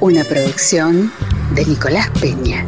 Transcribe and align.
Una 0.00 0.22
producción 0.22 1.10
de 1.56 1.66
Nicolás 1.66 2.08
Peña. 2.20 2.64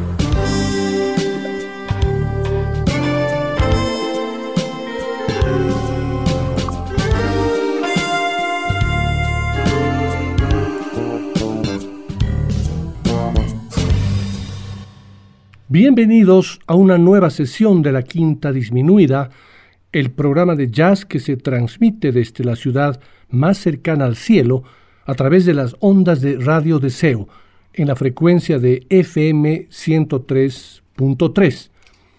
Bienvenidos 15.68 16.59
a 16.66 16.74
una 16.74 16.98
nueva 16.98 17.30
sesión 17.30 17.82
de 17.82 17.92
la 17.92 18.02
Quinta 18.02 18.51
Disminuida, 18.51 19.30
el 19.92 20.10
programa 20.10 20.56
de 20.56 20.68
jazz 20.68 21.04
que 21.04 21.20
se 21.20 21.37
transmite 21.37 22.10
desde 22.10 22.42
la 22.42 22.56
ciudad 22.56 23.01
más 23.28 23.59
cercana 23.59 24.06
al 24.06 24.16
cielo 24.16 24.65
a 25.04 25.14
través 25.14 25.46
de 25.46 25.54
las 25.54 25.77
ondas 25.80 26.20
de 26.20 26.36
Radio 26.36 26.78
Deseo 26.78 27.28
en 27.72 27.88
la 27.88 27.96
frecuencia 27.96 28.59
de 28.59 28.86
FM 28.88 29.68
103.3. 29.68 31.70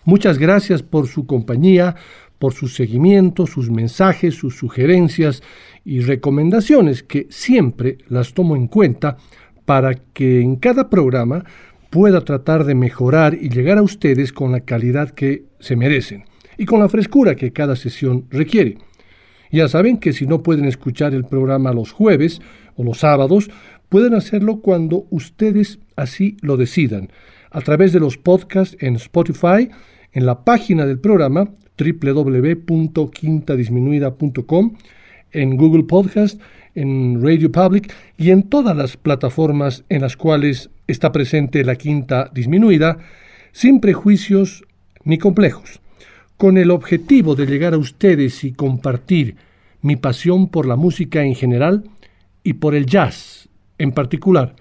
Muchas 0.05 0.37
gracias 0.37 0.81
por 0.81 1.07
su 1.07 1.25
compañía, 1.25 1.95
por 2.39 2.53
su 2.53 2.67
seguimiento, 2.67 3.45
sus 3.45 3.69
mensajes, 3.69 4.35
sus 4.35 4.57
sugerencias 4.57 5.43
y 5.85 6.01
recomendaciones 6.01 7.03
que 7.03 7.27
siempre 7.29 7.99
las 8.07 8.33
tomo 8.33 8.55
en 8.55 8.67
cuenta 8.67 9.17
para 9.65 9.95
que 9.95 10.41
en 10.41 10.55
cada 10.55 10.89
programa 10.89 11.45
pueda 11.91 12.21
tratar 12.21 12.63
de 12.63 12.73
mejorar 12.73 13.37
y 13.39 13.49
llegar 13.49 13.77
a 13.77 13.83
ustedes 13.83 14.33
con 14.33 14.51
la 14.51 14.61
calidad 14.61 15.11
que 15.11 15.43
se 15.59 15.75
merecen 15.75 16.23
y 16.57 16.65
con 16.65 16.79
la 16.79 16.89
frescura 16.89 17.35
que 17.35 17.53
cada 17.53 17.75
sesión 17.75 18.25
requiere. 18.29 18.77
Ya 19.51 19.67
saben 19.67 19.97
que 19.97 20.13
si 20.13 20.25
no 20.25 20.41
pueden 20.41 20.65
escuchar 20.65 21.13
el 21.13 21.25
programa 21.25 21.73
los 21.73 21.91
jueves 21.91 22.41
los 22.83 22.99
sábados, 22.99 23.49
pueden 23.89 24.13
hacerlo 24.13 24.61
cuando 24.61 25.07
ustedes 25.09 25.79
así 25.95 26.37
lo 26.41 26.57
decidan, 26.57 27.09
a 27.49 27.61
través 27.61 27.93
de 27.93 27.99
los 27.99 28.17
podcasts 28.17 28.77
en 28.79 28.95
Spotify, 28.95 29.69
en 30.13 30.25
la 30.25 30.43
página 30.43 30.85
del 30.85 30.99
programa 30.99 31.49
www.quintadisminuida.com, 31.77 34.73
en 35.31 35.57
Google 35.57 35.83
Podcast, 35.83 36.41
en 36.75 37.21
Radio 37.21 37.51
Public 37.51 37.93
y 38.17 38.31
en 38.31 38.43
todas 38.43 38.75
las 38.75 38.97
plataformas 38.97 39.83
en 39.89 40.01
las 40.01 40.15
cuales 40.15 40.69
está 40.87 41.11
presente 41.11 41.63
la 41.63 41.75
quinta 41.75 42.29
disminuida, 42.33 42.97
sin 43.51 43.81
prejuicios 43.81 44.63
ni 45.03 45.17
complejos, 45.17 45.81
con 46.37 46.57
el 46.57 46.71
objetivo 46.71 47.35
de 47.35 47.45
llegar 47.45 47.73
a 47.73 47.77
ustedes 47.77 48.43
y 48.43 48.53
compartir 48.53 49.35
mi 49.81 49.95
pasión 49.95 50.47
por 50.47 50.65
la 50.65 50.75
música 50.75 51.23
en 51.23 51.35
general 51.35 51.83
y 52.43 52.53
por 52.53 52.75
el 52.75 52.85
jazz 52.85 53.49
en 53.77 53.91
particular. 53.91 54.55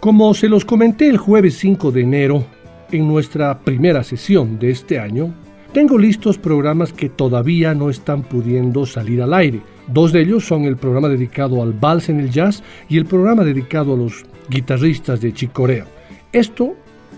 Como 0.00 0.34
se 0.34 0.50
los 0.50 0.66
comenté 0.66 1.08
el 1.08 1.16
jueves 1.16 1.56
5 1.56 1.90
de 1.90 2.02
enero, 2.02 2.44
en 2.92 3.08
nuestra 3.08 3.58
primera 3.60 4.04
sesión 4.04 4.58
de 4.58 4.70
este 4.70 4.98
año, 4.98 5.34
tengo 5.74 5.98
listos 5.98 6.38
programas 6.38 6.92
que 6.92 7.08
todavía 7.08 7.74
no 7.74 7.90
están 7.90 8.22
pudiendo 8.22 8.86
salir 8.86 9.20
al 9.20 9.34
aire. 9.34 9.60
Dos 9.88 10.12
de 10.12 10.20
ellos 10.20 10.46
son 10.46 10.66
el 10.66 10.76
programa 10.76 11.08
dedicado 11.08 11.60
al 11.60 11.72
vals 11.72 12.08
en 12.08 12.20
el 12.20 12.30
jazz 12.30 12.62
y 12.88 12.96
el 12.96 13.06
programa 13.06 13.42
dedicado 13.42 13.94
a 13.94 13.96
los 13.96 14.24
guitarristas 14.48 15.20
de 15.20 15.32
Chicorea. 15.32 15.84
Esto 16.32 16.76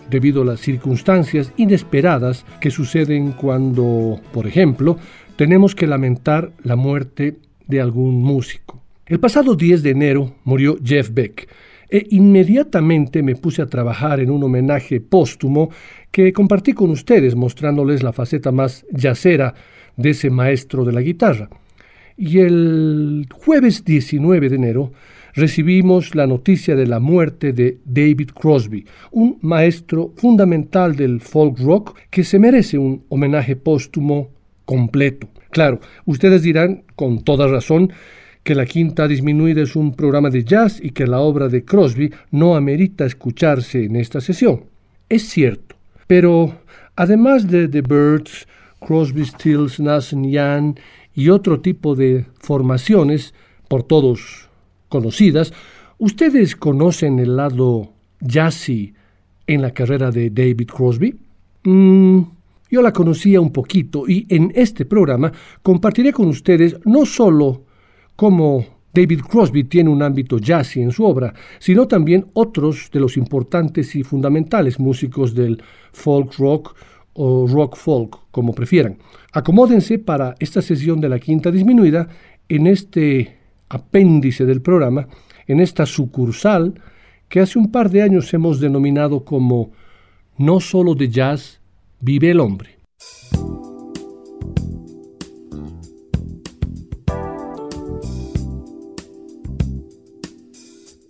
debido 0.09 0.41
a 0.41 0.47
las 0.47 0.61
circunstancias 0.61 1.53
inesperadas 1.59 2.47
que 2.59 2.71
suceden 2.71 3.33
cuando, 3.33 4.19
por 4.33 4.47
ejemplo, 4.47 4.97
tenemos 5.37 5.75
que 5.75 5.87
lamentar 5.87 6.51
la 6.63 6.77
muerte 6.77 7.37
de 7.67 7.81
algún 7.83 8.23
músico. 8.23 8.81
El 9.05 9.21
pasado 9.21 9.55
10 9.55 9.83
de 9.83 9.91
enero 9.91 10.33
murió 10.45 10.79
Jeff 10.83 11.11
Beck, 11.13 11.47
e 11.89 12.07
inmediatamente 12.11 13.23
me 13.23 13.37
puse 13.37 13.63
a 13.63 13.67
trabajar 13.67 14.21
en 14.21 14.31
un 14.31 14.43
homenaje 14.43 15.01
póstumo 15.01 15.71
que 16.17 16.33
compartí 16.33 16.73
con 16.73 16.89
ustedes 16.89 17.37
mostrándoles 17.37 18.03
la 18.03 18.11
faceta 18.11 18.51
más 18.51 18.87
yacera 18.91 19.53
de 19.99 20.11
ese 20.11 20.31
maestro 20.31 20.83
de 20.83 20.93
la 20.93 21.03
guitarra. 21.03 21.51
Y 22.17 22.39
el 22.39 23.27
jueves 23.31 23.85
19 23.85 24.49
de 24.49 24.57
enero 24.57 24.93
recibimos 25.35 26.15
la 26.15 26.27
noticia 26.27 26.75
de 26.75 26.87
la 26.87 27.01
muerte 27.01 27.53
de 27.53 27.81
David 27.85 28.31
Crosby, 28.31 28.87
un 29.11 29.37
maestro 29.43 30.15
fundamental 30.17 30.97
del 30.97 31.21
folk 31.21 31.59
rock 31.59 31.99
que 32.09 32.25
se 32.25 32.39
merece 32.39 32.79
un 32.79 33.05
homenaje 33.11 33.55
póstumo 33.55 34.31
completo. 34.65 35.29
Claro, 35.51 35.81
ustedes 36.07 36.41
dirán, 36.41 36.85
con 36.95 37.25
toda 37.25 37.47
razón, 37.47 37.93
que 38.43 38.55
la 38.55 38.65
quinta 38.65 39.07
disminuida 39.07 39.61
es 39.61 39.77
un 39.77 39.95
programa 39.95 40.31
de 40.31 40.45
jazz 40.45 40.81
y 40.83 40.93
que 40.93 41.07
la 41.07 41.21
obra 41.21 41.49
de 41.51 41.67
Crosby 41.67 42.11
no 42.31 42.57
amerita 42.57 43.05
escucharse 43.05 43.85
en 43.85 43.97
esta 43.97 44.23
sesión. 44.23 44.65
Es 45.11 45.29
cierto, 45.29 45.76
pero 46.07 46.55
además 46.95 47.49
de 47.49 47.69
The 47.69 47.83
Birds, 47.83 48.47
Crosby, 48.81 49.25
Stills, 49.25 49.81
Nash 49.81 50.15
Young 50.15 50.79
y 51.15 51.29
otro 51.29 51.61
tipo 51.61 51.95
de 51.95 52.27
formaciones, 52.39 53.35
por 53.69 53.83
todos 53.83 54.49
conocidas, 54.89 55.53
¿ustedes 55.99 56.55
conocen 56.55 57.19
el 57.19 57.37
lado 57.37 57.93
jazzy 58.21 58.95
en 59.47 59.63
la 59.63 59.73
carrera 59.73 60.11
de 60.11 60.31
David 60.31 60.69
Crosby? 60.69 61.19
Mm, 61.65 62.21
yo 62.71 62.83
la 62.83 62.93
conocía 62.93 63.41
un 63.41 63.53
poquito 63.53 64.09
y 64.09 64.27
en 64.29 64.53
este 64.55 64.85
programa 64.85 65.33
compartiré 65.63 66.13
con 66.13 66.27
ustedes 66.29 66.77
no 66.85 67.07
solo 67.07 67.65
como 68.15 68.76
David 68.97 69.21
Crosby 69.29 69.65
tiene 69.65 69.91
un 69.91 70.03
ámbito 70.03 70.39
jazzy 70.39 70.81
en 70.81 70.91
su 70.91 71.05
obra, 71.05 71.35
sino 71.59 71.87
también 71.87 72.29
otros 72.33 72.89
de 72.91 72.99
los 72.99 73.19
importantes 73.19 73.95
y 73.95 74.03
fundamentales 74.03 74.81
músicos 74.81 75.35
del 75.35 75.63
folk 75.93 76.35
rock 76.39 76.75
o 77.13 77.47
rock 77.47 77.77
folk, 77.77 78.17
como 78.31 78.55
prefieran. 78.55 78.97
Acomódense 79.33 79.99
para 79.99 80.35
esta 80.39 80.63
sesión 80.63 80.99
de 80.99 81.11
la 81.11 81.19
quinta 81.19 81.51
disminuida 81.51 82.09
en 82.49 82.67
este 82.67 83.37
apéndice 83.69 84.47
del 84.47 84.63
programa, 84.63 85.09
en 85.47 85.61
esta 85.61 85.85
sucursal 85.85 86.81
que 87.29 87.41
hace 87.41 87.59
un 87.59 87.71
par 87.71 87.91
de 87.91 88.01
años 88.01 88.33
hemos 88.33 88.61
denominado 88.61 89.25
como 89.25 89.73
No 90.39 90.59
solo 90.61 90.95
de 90.95 91.11
jazz 91.11 91.61
vive 92.01 92.31
el 92.31 92.41
hombre. 92.41 92.79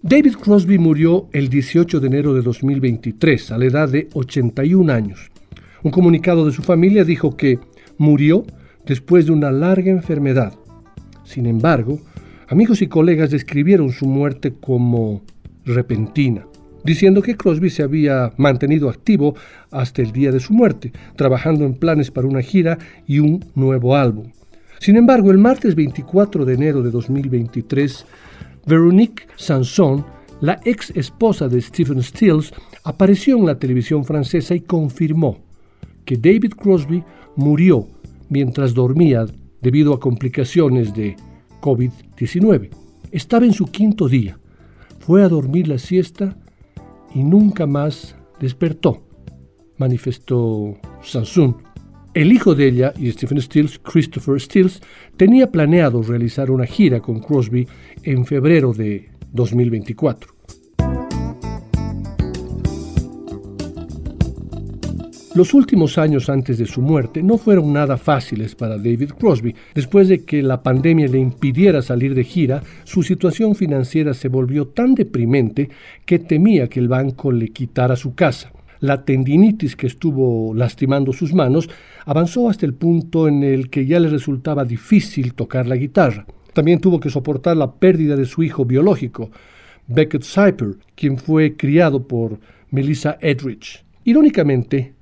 David 0.09 0.35
Crosby 0.37 0.79
murió 0.79 1.27
el 1.33 1.49
18 1.49 1.99
de 1.99 2.07
enero 2.07 2.33
de 2.33 2.41
2023 2.41 3.51
a 3.51 3.59
la 3.59 3.65
edad 3.65 3.89
de 3.89 4.09
81 4.13 4.93
años. 4.93 5.33
Un 5.83 5.91
comunicado 5.91 6.47
de 6.47 6.53
su 6.53 6.63
familia 6.63 7.03
dijo 7.03 7.37
que 7.37 7.59
murió 7.99 8.45
después 8.87 9.27
de 9.27 9.33
una 9.33 9.51
larga 9.51 9.91
enfermedad. 9.91 10.55
Sin 11.25 11.47
embargo, 11.47 11.99
amigos 12.47 12.83
y 12.83 12.87
colegas 12.87 13.33
describieron 13.33 13.91
su 13.91 14.07
muerte 14.07 14.55
como 14.55 15.23
repentina, 15.65 16.47
diciendo 16.85 17.21
que 17.21 17.37
Crosby 17.37 17.69
se 17.69 17.83
había 17.83 18.33
mantenido 18.37 18.89
activo 18.89 19.35
hasta 19.73 20.03
el 20.03 20.13
día 20.13 20.31
de 20.31 20.39
su 20.39 20.53
muerte, 20.53 20.93
trabajando 21.17 21.65
en 21.65 21.75
planes 21.75 22.13
para 22.13 22.29
una 22.29 22.43
gira 22.43 22.79
y 23.09 23.19
un 23.19 23.45
nuevo 23.57 23.97
álbum. 23.97 24.31
Sin 24.79 24.95
embargo, 24.95 25.33
el 25.33 25.39
martes 25.39 25.75
24 25.75 26.45
de 26.45 26.55
enero 26.55 26.83
de 26.83 26.93
2023, 26.93 28.07
Veronique 28.67 29.29
Sanson, 29.37 30.05
la 30.41 30.61
ex 30.65 30.91
esposa 30.91 31.49
de 31.49 31.63
Stephen 31.63 32.03
Stills, 32.03 32.53
apareció 32.83 33.39
en 33.39 33.47
la 33.47 33.59
televisión 33.59 34.05
francesa 34.05 34.55
y 34.55 34.61
confirmó 34.61 35.39
que 36.05 36.17
David 36.17 36.55
Crosby 36.55 37.03
murió 37.37 37.87
mientras 38.29 38.75
dormía 38.75 39.27
debido 39.63 39.95
a 39.95 40.01
complicaciones 40.01 40.93
de 40.95 41.17
COVID-19. 41.61 42.71
Estaba 43.13 43.47
en 43.47 43.53
su 43.53 43.67
quinto 43.67 44.09
día. 44.09 44.39
Fue 44.99 45.23
a 45.23 45.29
dormir 45.29 45.69
la 45.69 45.79
siesta 45.79 46.37
y 47.15 47.23
nunca 47.23 47.67
más 47.67 48.17
despertó, 48.41 49.03
manifestó 49.79 50.77
Samsung. 51.03 51.66
El 52.17 52.33
hijo 52.33 52.55
de 52.55 52.69
ella 52.69 52.95
y 52.97 53.13
Stephen 53.13 53.43
Stills, 53.43 53.79
Christopher 53.79 54.41
Stills, 54.41 54.81
tenía 55.19 55.53
planeado 55.53 56.01
realizar 56.01 56.51
una 56.51 56.65
gira 56.65 57.01
con 57.01 57.21
Crosby 57.21 57.69
en 58.05 58.25
febrero 58.25 58.73
de 58.73 59.11
2024. 59.33 60.33
Los 65.35 65.53
últimos 65.53 65.99
años 65.99 66.31
antes 66.31 66.57
de 66.57 66.65
su 66.65 66.81
muerte 66.81 67.23
no 67.23 67.37
fueron 67.37 67.75
nada 67.75 67.99
fáciles 67.99 68.55
para 68.55 68.79
David 68.79 69.11
Crosby. 69.21 69.55
Después 69.75 70.09
de 70.09 70.25
que 70.25 70.43
la 70.43 70.63
pandemia 70.63 71.09
le 71.09 71.19
impidiera 71.19 71.83
salir 71.83 72.15
de 72.15 72.25
gira, 72.25 72.63
su 72.85 73.03
situación 73.03 73.55
financiera 73.55 74.15
se 74.15 74.29
volvió 74.29 74.69
tan 74.69 74.95
deprimente 74.95 75.69
que 76.07 76.19
temía 76.19 76.69
que 76.69 76.81
el 76.81 76.89
banco 76.89 77.31
le 77.31 77.49
quitara 77.49 77.95
su 77.95 78.15
casa. 78.15 78.56
La 78.81 79.05
tendinitis 79.05 79.77
que 79.77 79.87
estuvo 79.87 80.55
lastimando 80.55 81.13
sus 81.13 81.33
manos 81.33 81.69
avanzó 82.05 82.49
hasta 82.49 82.67
el 82.67 82.75
punto 82.75 83.29
en 83.29 83.43
el 83.43 83.71
que 83.71 83.87
ya 83.87 84.01
le 84.01 84.09
resultaba 84.09 84.65
difícil 84.65 85.35
tocar 85.35 85.67
la 85.67 85.77
guitarra. 85.77 86.27
También 86.53 86.81
tuvo 86.81 87.01
que 87.01 87.11
soportar 87.11 87.57
la 87.57 87.73
pérdida 87.73 88.17
de 88.17 88.27
su 88.27 88.43
hijo 88.43 88.65
biológico, 88.65 89.31
Beckett 89.89 90.25
Cyper, 90.25 90.77
quien 90.95 91.19
fue 91.19 91.57
criado 91.57 92.07
por 92.07 92.41
Melissa 92.71 93.19
Edridge. 93.21 93.85
Irónicamente, 94.05 94.95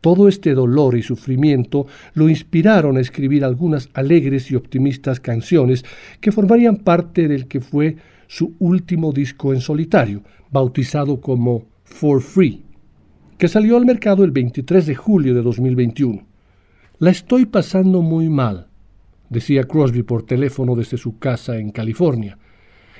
todo 0.00 0.28
este 0.28 0.54
dolor 0.54 0.96
y 0.96 1.02
sufrimiento 1.02 1.86
lo 2.14 2.28
inspiraron 2.28 2.96
a 2.96 3.00
escribir 3.00 3.44
algunas 3.44 3.88
alegres 3.94 4.50
y 4.50 4.54
optimistas 4.54 5.18
canciones 5.18 5.84
que 6.20 6.30
formarían 6.30 6.76
parte 6.76 7.26
del 7.26 7.48
que 7.48 7.60
fue 7.60 7.96
su 8.28 8.54
último 8.58 9.12
disco 9.12 9.52
en 9.52 9.60
solitario, 9.60 10.22
bautizado 10.50 11.20
como 11.20 11.66
For 11.84 12.20
Free, 12.20 12.62
que 13.38 13.46
salió 13.46 13.76
al 13.76 13.86
mercado 13.86 14.24
el 14.24 14.32
23 14.32 14.84
de 14.84 14.94
julio 14.96 15.32
de 15.32 15.42
2021. 15.42 16.26
La 16.98 17.10
estoy 17.10 17.46
pasando 17.46 18.02
muy 18.02 18.28
mal, 18.28 18.66
decía 19.30 19.62
Crosby 19.62 20.02
por 20.02 20.24
teléfono 20.24 20.74
desde 20.74 20.98
su 20.98 21.18
casa 21.18 21.56
en 21.56 21.70
California. 21.70 22.36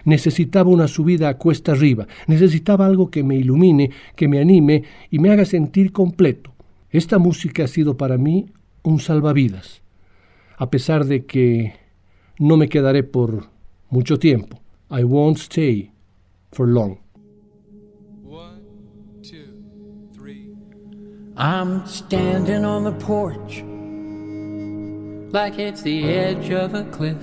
Necesitaba 0.05 0.71
una 0.71 0.87
subida 0.87 1.29
a 1.29 1.37
cuesta 1.37 1.73
arriba, 1.73 2.07
necesitaba 2.29 2.87
algo 2.87 3.11
que 3.11 3.25
me 3.25 3.35
ilumine, 3.35 3.91
que 4.15 4.29
me 4.29 4.39
anime 4.39 4.85
y 5.11 5.19
me 5.19 5.31
haga 5.31 5.45
sentir 5.45 5.91
completo. 5.91 6.55
Esta 6.91 7.19
música 7.19 7.65
ha 7.65 7.69
sido 7.69 7.97
para 7.97 8.17
mí 8.17 8.47
un 8.85 9.01
salvavidas, 9.01 9.83
a 10.57 10.71
pesar 10.71 11.05
de 11.05 11.27
que 11.27 11.75
no 12.39 12.57
me 12.57 12.69
quedaré 12.69 13.03
por 13.03 13.49
mucho 13.91 14.21
tiempo. 14.21 14.61
I 14.89 15.03
won't 15.03 15.39
stay 15.39 15.91
for 16.53 16.69
long. 16.69 17.08
I'm 21.41 21.87
standing 21.87 22.65
on 22.65 22.83
the 22.83 22.91
porch 22.91 23.63
like 25.33 25.57
it's 25.57 25.83
the 25.83 26.09
edge 26.09 26.51
of 26.51 26.75
a 26.75 26.83
cliff. 26.87 27.23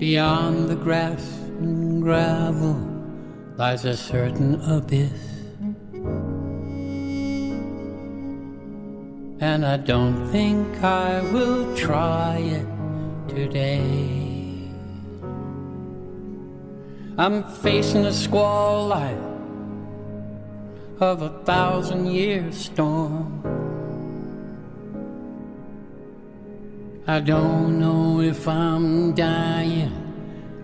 Beyond 0.00 0.68
the 0.68 0.74
grass 0.74 1.24
and 1.60 2.02
gravel 2.02 2.74
lies 3.56 3.84
a 3.84 3.96
certain 3.96 4.60
abyss. 4.62 5.12
And 9.40 9.64
I 9.64 9.76
don't 9.76 10.28
think 10.32 10.82
I 10.82 11.20
will 11.30 11.76
try 11.76 12.38
it 12.38 12.66
today. 13.28 14.72
I'm 17.16 17.44
facing 17.44 18.06
a 18.06 18.12
squall 18.12 18.88
like 18.88 19.27
of 21.00 21.22
a 21.22 21.30
thousand 21.44 22.06
year 22.06 22.50
storm. 22.52 23.42
I 27.06 27.20
don't 27.20 27.78
know 27.78 28.20
if 28.20 28.46
I'm 28.46 29.14
dying 29.14 29.92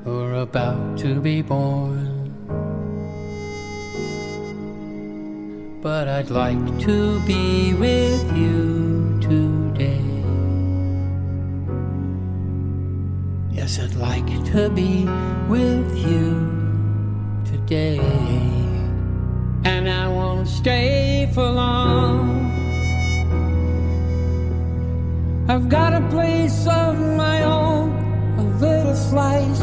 or 0.04 0.34
about 0.34 0.98
to 0.98 1.20
be 1.20 1.42
born. 1.42 2.14
but 5.84 6.08
I'd 6.08 6.30
like 6.30 6.78
to 6.80 7.20
be 7.26 7.74
with 7.74 8.34
you 8.34 9.18
today. 9.20 10.00
Yes, 13.52 13.78
I'd 13.78 13.94
like 13.94 14.26
to 14.52 14.70
be 14.70 15.04
with 15.46 15.94
you 15.98 16.40
today. 17.44 18.53
Stay 20.44 21.30
for 21.32 21.48
long. 21.48 22.52
I've 25.48 25.68
got 25.68 25.94
a 25.94 26.06
place 26.08 26.66
of 26.66 26.98
my 26.98 27.42
own, 27.44 27.90
a 28.38 28.42
little 28.58 28.94
slice. 28.94 29.60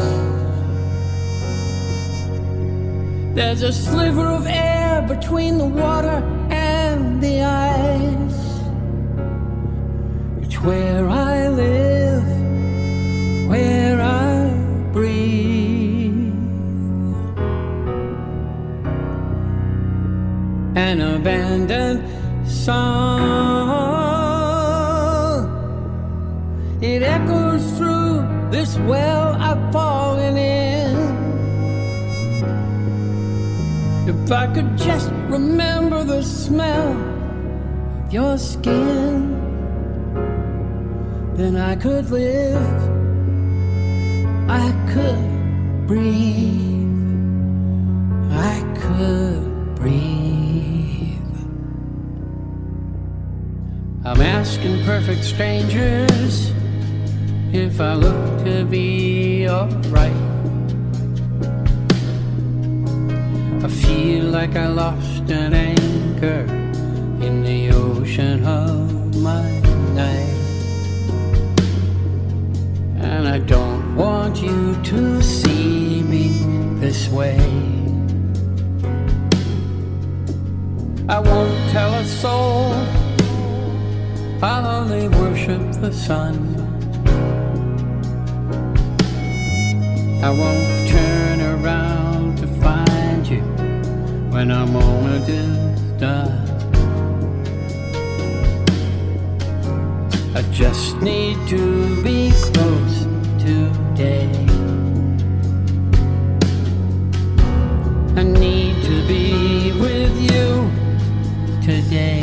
There's 3.34 3.62
a 3.62 3.72
sliver 3.72 4.26
of 4.26 4.46
air 4.46 5.02
between 5.08 5.58
the 5.58 5.66
water 5.66 6.22
and 6.50 7.22
the 7.22 7.42
ice. 7.42 8.60
It's 10.42 10.60
where 10.60 11.08
I 11.08 11.48
live, 11.48 12.01
An 20.74 21.02
abandoned 21.02 22.02
song. 22.48 23.12
It 26.80 27.02
echoes 27.02 27.76
through 27.76 28.26
this 28.50 28.78
well 28.78 29.34
I've 29.34 29.70
fallen 29.70 30.38
in. 30.38 30.96
If 34.08 34.32
I 34.32 34.46
could 34.54 34.78
just 34.78 35.10
remember 35.28 36.04
the 36.04 36.22
smell 36.22 36.96
of 38.06 38.12
your 38.12 38.38
skin, 38.38 39.30
then 41.36 41.56
I 41.56 41.76
could 41.76 42.10
live, 42.10 42.80
I 44.48 44.72
could 44.92 45.86
breathe, 45.86 46.88
I 48.32 48.62
could 48.80 49.74
breathe. 49.76 50.21
I'm 54.12 54.20
asking 54.20 54.84
perfect 54.84 55.24
strangers 55.24 56.52
if 57.50 57.80
I 57.80 57.94
look 57.94 58.44
to 58.44 58.66
be 58.66 59.48
alright. 59.48 60.12
I 63.64 63.68
feel 63.68 64.26
like 64.26 64.54
I 64.54 64.66
lost 64.66 65.30
an 65.30 65.54
anchor 65.54 66.44
in 67.24 67.42
the 67.42 67.70
ocean 67.70 68.44
of 68.44 69.16
my 69.16 69.48
night. 69.94 70.36
And 73.00 73.26
I 73.26 73.38
don't 73.38 73.96
want 73.96 74.42
you 74.42 74.76
to 74.82 75.22
see 75.22 76.02
me 76.02 76.44
this 76.80 77.08
way. 77.08 77.38
I 81.08 81.18
won't 81.18 81.70
tell 81.70 81.94
a 81.94 82.04
soul, 82.04 82.74
I'll 84.44 84.66
only 84.66 85.06
worship 85.06 85.62
the 85.80 85.92
sun. 85.92 86.34
I 90.20 90.30
won't 90.30 90.88
turn 90.88 91.40
around 91.40 92.38
to 92.38 92.48
find 92.60 93.24
you 93.24 93.42
when 94.32 94.50
a 94.50 94.66
moment 94.66 95.28
is 95.28 95.80
done. 96.00 96.42
I 100.34 100.42
just 100.50 101.00
need 101.00 101.36
to 101.46 102.02
be 102.02 102.32
close 102.32 103.06
today. 103.38 104.28
I 108.16 108.24
need 108.24 108.82
to 108.82 109.06
be 109.06 109.72
with 109.80 110.14
you 110.20 110.68
today. 111.62 112.22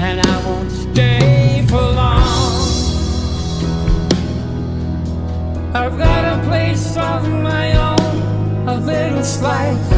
And 0.00 0.18
I 0.18 0.39
I've 5.72 5.96
got 5.96 6.24
a 6.36 6.42
place 6.48 6.96
of 6.96 7.28
my 7.28 7.72
own, 7.76 8.68
a 8.68 8.74
little 8.80 9.22
slice. 9.22 9.88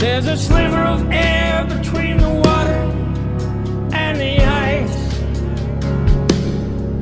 There's 0.00 0.26
a 0.26 0.36
sliver 0.36 0.82
of 0.82 1.08
air 1.12 1.64
between 1.66 2.16
the 2.16 2.28
water 2.28 2.82
and 3.94 4.18
the 4.18 4.42
ice. 4.42 5.14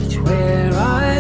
It's 0.05 0.17
where 0.19 0.75
I 0.75 1.20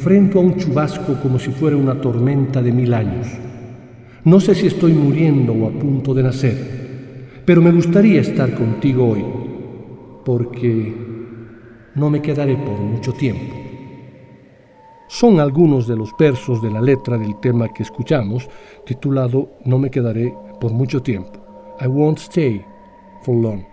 enfrento 0.00 0.38
a 0.38 0.42
un 0.42 0.56
chubasco 0.56 1.20
como 1.20 1.38
si 1.38 1.50
fuera 1.50 1.76
una 1.76 2.00
tormenta 2.00 2.62
de 2.62 2.72
mil 2.72 2.94
años. 2.94 3.26
No 4.24 4.40
sé 4.40 4.54
si 4.54 4.66
estoy 4.66 4.94
muriendo 4.94 5.52
o 5.52 5.68
a 5.68 5.70
punto 5.70 6.14
de 6.14 6.22
nacer, 6.22 7.42
pero 7.44 7.60
me 7.60 7.70
gustaría 7.70 8.22
estar 8.22 8.54
contigo 8.54 9.10
hoy, 9.10 9.22
porque 10.24 10.94
no 11.94 12.08
me 12.08 12.22
quedaré 12.22 12.56
por 12.56 12.78
mucho 12.78 13.12
tiempo. 13.12 13.54
Son 15.06 15.38
algunos 15.38 15.86
de 15.86 15.96
los 15.96 16.12
versos 16.18 16.62
de 16.62 16.70
la 16.70 16.80
letra 16.80 17.18
del 17.18 17.38
tema 17.38 17.68
que 17.68 17.82
escuchamos, 17.82 18.48
titulado 18.86 19.50
No 19.66 19.78
me 19.78 19.90
quedaré 19.90 20.34
por 20.62 20.72
mucho 20.72 21.02
tiempo. 21.02 21.44
I 21.78 21.88
won't 21.88 22.20
stay 22.20 22.64
for 23.22 23.36
long. 23.36 23.69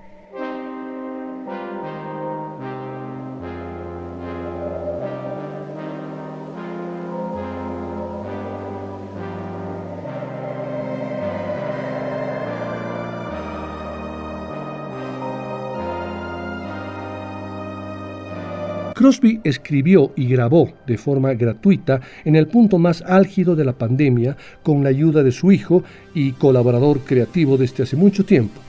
Crosby 18.97 19.39
escribió 19.43 20.11
y 20.15 20.25
grabó 20.25 20.73
de 20.87 20.97
forma 20.97 21.31
gratuita 21.35 22.01
en 22.25 22.35
el 22.35 22.47
punto 22.47 22.79
más 22.79 23.03
álgido 23.03 23.55
de 23.55 23.63
la 23.63 23.73
pandemia 23.73 24.35
con 24.63 24.83
la 24.83 24.89
ayuda 24.89 25.21
de 25.21 25.31
su 25.31 25.51
hijo 25.51 25.83
y 26.15 26.31
colaborador 26.31 27.01
creativo 27.01 27.57
desde 27.57 27.83
hace 27.83 27.95
mucho 27.95 28.25
tiempo, 28.25 28.59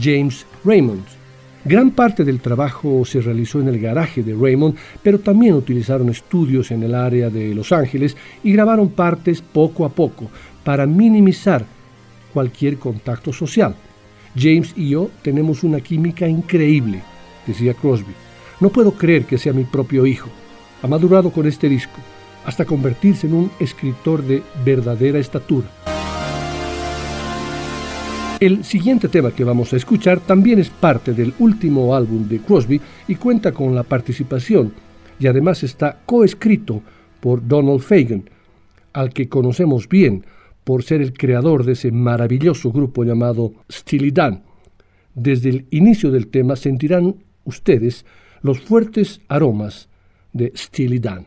James 0.00 0.46
Raymond. 0.64 1.04
Gran 1.66 1.90
parte 1.90 2.24
del 2.24 2.40
trabajo 2.40 3.04
se 3.04 3.20
realizó 3.20 3.60
en 3.60 3.68
el 3.68 3.78
garaje 3.78 4.22
de 4.22 4.34
Raymond, 4.34 4.74
pero 5.02 5.18
también 5.18 5.52
utilizaron 5.52 6.08
estudios 6.08 6.70
en 6.70 6.82
el 6.82 6.94
área 6.94 7.28
de 7.28 7.54
Los 7.54 7.70
Ángeles 7.70 8.16
y 8.42 8.54
grabaron 8.54 8.88
partes 8.88 9.42
poco 9.42 9.84
a 9.84 9.90
poco 9.90 10.30
para 10.64 10.86
minimizar 10.86 11.62
cualquier 12.32 12.78
contacto 12.78 13.34
social. 13.34 13.74
James 14.34 14.72
y 14.76 14.88
yo 14.88 15.10
tenemos 15.20 15.62
una 15.62 15.80
química 15.80 16.26
increíble, 16.26 17.02
decía 17.46 17.74
Crosby. 17.74 18.23
No 18.64 18.70
puedo 18.70 18.92
creer 18.92 19.26
que 19.26 19.36
sea 19.36 19.52
mi 19.52 19.64
propio 19.64 20.06
hijo. 20.06 20.30
Ha 20.80 20.86
madurado 20.86 21.30
con 21.30 21.46
este 21.46 21.68
disco, 21.68 22.00
hasta 22.46 22.64
convertirse 22.64 23.26
en 23.26 23.34
un 23.34 23.50
escritor 23.60 24.22
de 24.22 24.42
verdadera 24.64 25.18
estatura. 25.18 25.66
El 28.40 28.64
siguiente 28.64 29.10
tema 29.10 29.32
que 29.32 29.44
vamos 29.44 29.74
a 29.74 29.76
escuchar 29.76 30.18
también 30.20 30.60
es 30.60 30.70
parte 30.70 31.12
del 31.12 31.34
último 31.40 31.94
álbum 31.94 32.26
de 32.26 32.38
Crosby 32.38 32.80
y 33.06 33.16
cuenta 33.16 33.52
con 33.52 33.74
la 33.74 33.82
participación 33.82 34.72
y 35.20 35.26
además 35.26 35.62
está 35.62 35.98
coescrito 36.06 36.80
por 37.20 37.46
Donald 37.46 37.80
Fagan, 37.80 38.30
al 38.94 39.12
que 39.12 39.28
conocemos 39.28 39.90
bien 39.90 40.24
por 40.64 40.84
ser 40.84 41.02
el 41.02 41.12
creador 41.12 41.66
de 41.66 41.72
ese 41.72 41.92
maravilloso 41.92 42.72
grupo 42.72 43.04
llamado 43.04 43.52
Steely 43.70 44.10
Dan. 44.10 44.42
Desde 45.14 45.50
el 45.50 45.66
inicio 45.70 46.10
del 46.10 46.28
tema 46.28 46.56
sentirán 46.56 47.16
ustedes 47.44 48.06
los 48.44 48.60
fuertes 48.60 49.22
aromas 49.28 49.88
de 50.34 50.52
Steely 50.54 50.98
Dan. 50.98 51.26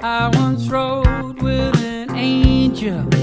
I 0.00 0.30
once 0.36 0.70
rode 0.70 1.42
with 1.42 1.76
an 1.82 2.16
angel 2.16 3.17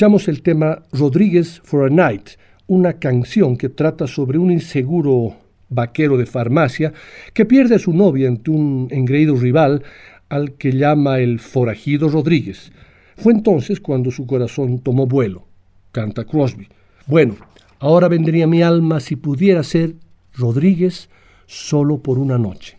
escuchamos 0.00 0.28
el 0.28 0.40
tema 0.40 0.82
Rodríguez 0.92 1.60
for 1.62 1.84
a 1.84 1.90
Night, 1.90 2.30
una 2.66 2.94
canción 2.94 3.58
que 3.58 3.68
trata 3.68 4.06
sobre 4.06 4.38
un 4.38 4.50
inseguro 4.50 5.36
vaquero 5.68 6.16
de 6.16 6.24
farmacia 6.24 6.94
que 7.34 7.44
pierde 7.44 7.74
a 7.74 7.78
su 7.78 7.92
novia 7.92 8.26
ante 8.26 8.50
un 8.50 8.88
engreído 8.90 9.36
rival 9.36 9.82
al 10.30 10.52
que 10.52 10.72
llama 10.72 11.18
el 11.18 11.38
forajido 11.38 12.08
Rodríguez. 12.08 12.72
Fue 13.18 13.34
entonces 13.34 13.78
cuando 13.78 14.10
su 14.10 14.26
corazón 14.26 14.78
tomó 14.78 15.06
vuelo, 15.06 15.44
canta 15.92 16.24
Crosby. 16.24 16.66
Bueno, 17.06 17.36
ahora 17.78 18.08
vendría 18.08 18.46
mi 18.46 18.62
alma 18.62 19.00
si 19.00 19.16
pudiera 19.16 19.62
ser 19.62 19.96
Rodríguez 20.32 21.10
solo 21.44 21.98
por 21.98 22.18
una 22.18 22.38
noche. 22.38 22.78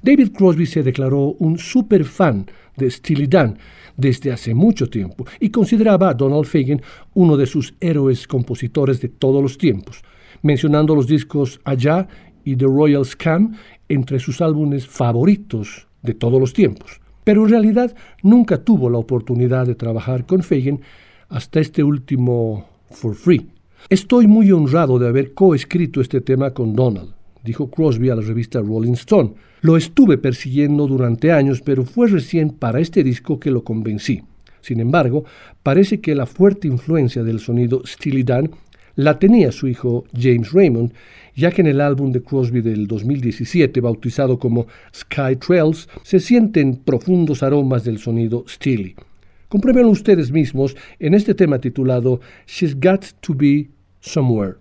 David 0.00 0.32
Crosby 0.32 0.64
se 0.64 0.82
declaró 0.82 1.36
un 1.40 1.58
super 1.58 2.06
fan 2.06 2.46
de 2.78 2.90
Steely 2.90 3.26
Dan 3.26 3.58
desde 4.02 4.32
hace 4.32 4.52
mucho 4.52 4.90
tiempo 4.90 5.24
y 5.40 5.48
consideraba 5.50 6.10
a 6.10 6.14
Donald 6.14 6.44
Fagen 6.44 6.82
uno 7.14 7.36
de 7.36 7.46
sus 7.46 7.74
héroes 7.80 8.26
compositores 8.26 9.00
de 9.00 9.08
todos 9.08 9.40
los 9.40 9.56
tiempos, 9.56 10.02
mencionando 10.42 10.94
los 10.94 11.06
discos 11.06 11.60
Allá 11.64 12.08
y 12.44 12.56
The 12.56 12.66
Royal 12.66 13.04
Scam 13.06 13.54
entre 13.88 14.18
sus 14.18 14.40
álbumes 14.40 14.86
favoritos 14.86 15.86
de 16.02 16.14
todos 16.14 16.40
los 16.40 16.52
tiempos. 16.52 17.00
Pero 17.24 17.44
en 17.44 17.50
realidad 17.50 17.94
nunca 18.22 18.58
tuvo 18.58 18.90
la 18.90 18.98
oportunidad 18.98 19.66
de 19.66 19.76
trabajar 19.76 20.26
con 20.26 20.42
Fagen 20.42 20.80
hasta 21.28 21.60
este 21.60 21.84
último 21.84 22.66
For 22.90 23.14
Free. 23.14 23.48
Estoy 23.88 24.26
muy 24.26 24.50
honrado 24.50 24.98
de 24.98 25.08
haber 25.08 25.32
coescrito 25.32 26.00
este 26.00 26.20
tema 26.20 26.50
con 26.50 26.74
Donald, 26.74 27.14
dijo 27.44 27.70
Crosby 27.70 28.10
a 28.10 28.16
la 28.16 28.22
revista 28.22 28.60
Rolling 28.60 28.92
Stone. 28.92 29.34
Lo 29.60 29.76
estuve 29.76 30.18
persiguiendo 30.18 30.86
durante 30.86 31.32
años, 31.32 31.62
pero 31.62 31.84
fue 31.84 32.08
recién 32.08 32.50
para 32.50 32.80
este 32.80 33.02
disco 33.02 33.38
que 33.38 33.50
lo 33.50 33.64
convencí. 33.64 34.22
Sin 34.60 34.80
embargo, 34.80 35.24
parece 35.62 36.00
que 36.00 36.14
la 36.14 36.26
fuerte 36.26 36.68
influencia 36.68 37.22
del 37.22 37.40
sonido 37.40 37.82
Steely 37.84 38.22
Dan 38.22 38.50
la 38.94 39.18
tenía 39.18 39.52
su 39.52 39.68
hijo 39.68 40.04
James 40.14 40.52
Raymond, 40.52 40.92
ya 41.34 41.50
que 41.50 41.62
en 41.62 41.68
el 41.68 41.80
álbum 41.80 42.12
de 42.12 42.22
Crosby 42.22 42.60
del 42.60 42.86
2017, 42.86 43.80
bautizado 43.80 44.38
como 44.38 44.66
Sky 44.94 45.36
Trails, 45.36 45.88
se 46.02 46.20
sienten 46.20 46.76
profundos 46.76 47.42
aromas 47.42 47.84
del 47.84 47.98
sonido 47.98 48.44
Steely. 48.46 48.94
Compruébenlo 49.48 49.90
ustedes 49.90 50.30
mismos 50.30 50.76
en 50.98 51.14
este 51.14 51.34
tema 51.34 51.58
titulado 51.58 52.20
She's 52.46 52.74
Got 52.74 53.04
to 53.20 53.34
Be 53.34 53.70
Somewhere. 54.00 54.56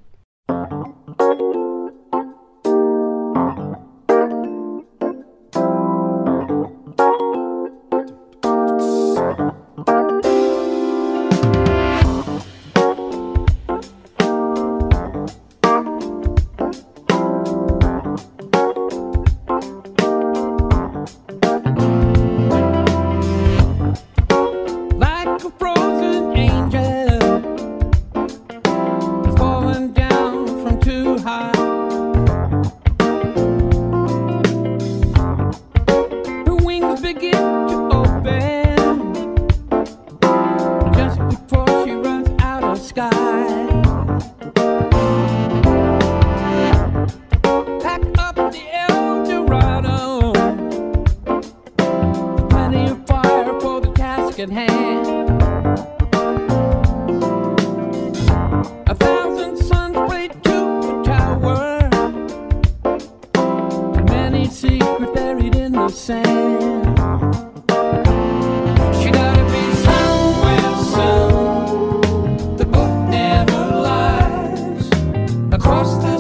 Across 75.63 76.02
the 76.02 76.11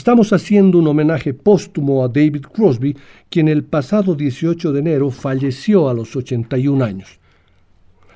Estamos 0.00 0.32
haciendo 0.32 0.78
un 0.78 0.88
homenaje 0.88 1.34
póstumo 1.34 2.02
a 2.02 2.08
David 2.08 2.46
Crosby, 2.46 2.96
quien 3.28 3.48
el 3.48 3.64
pasado 3.64 4.14
18 4.14 4.72
de 4.72 4.80
enero 4.80 5.10
falleció 5.10 5.90
a 5.90 5.92
los 5.92 6.16
81 6.16 6.82
años. 6.82 7.20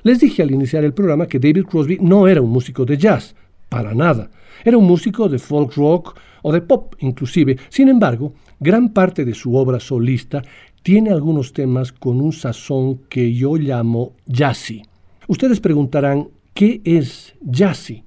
Les 0.01 0.19
dije 0.19 0.41
al 0.41 0.49
iniciar 0.49 0.83
el 0.83 0.95
programa 0.95 1.27
que 1.27 1.37
David 1.37 1.65
Crosby 1.65 1.99
no 2.01 2.27
era 2.27 2.41
un 2.41 2.49
músico 2.49 2.85
de 2.85 2.97
jazz, 2.97 3.35
para 3.69 3.93
nada. 3.93 4.31
Era 4.63 4.79
un 4.79 4.87
músico 4.87 5.29
de 5.29 5.37
folk 5.37 5.75
rock 5.75 6.17
o 6.41 6.51
de 6.51 6.61
pop 6.61 6.95
inclusive. 7.01 7.55
Sin 7.69 7.87
embargo, 7.87 8.33
gran 8.59 8.89
parte 8.89 9.23
de 9.23 9.35
su 9.35 9.55
obra 9.55 9.79
solista 9.79 10.41
tiene 10.81 11.11
algunos 11.11 11.53
temas 11.53 11.91
con 11.91 12.19
un 12.19 12.33
sazón 12.33 13.01
que 13.09 13.31
yo 13.31 13.57
llamo 13.57 14.13
jazzy. 14.25 14.81
Ustedes 15.27 15.59
preguntarán, 15.59 16.29
¿qué 16.55 16.81
es 16.83 17.35
jazzy? 17.43 18.03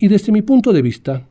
Y 0.00 0.08
desde 0.08 0.32
mi 0.32 0.42
punto 0.42 0.72
de 0.72 0.82
vista, 0.82 1.28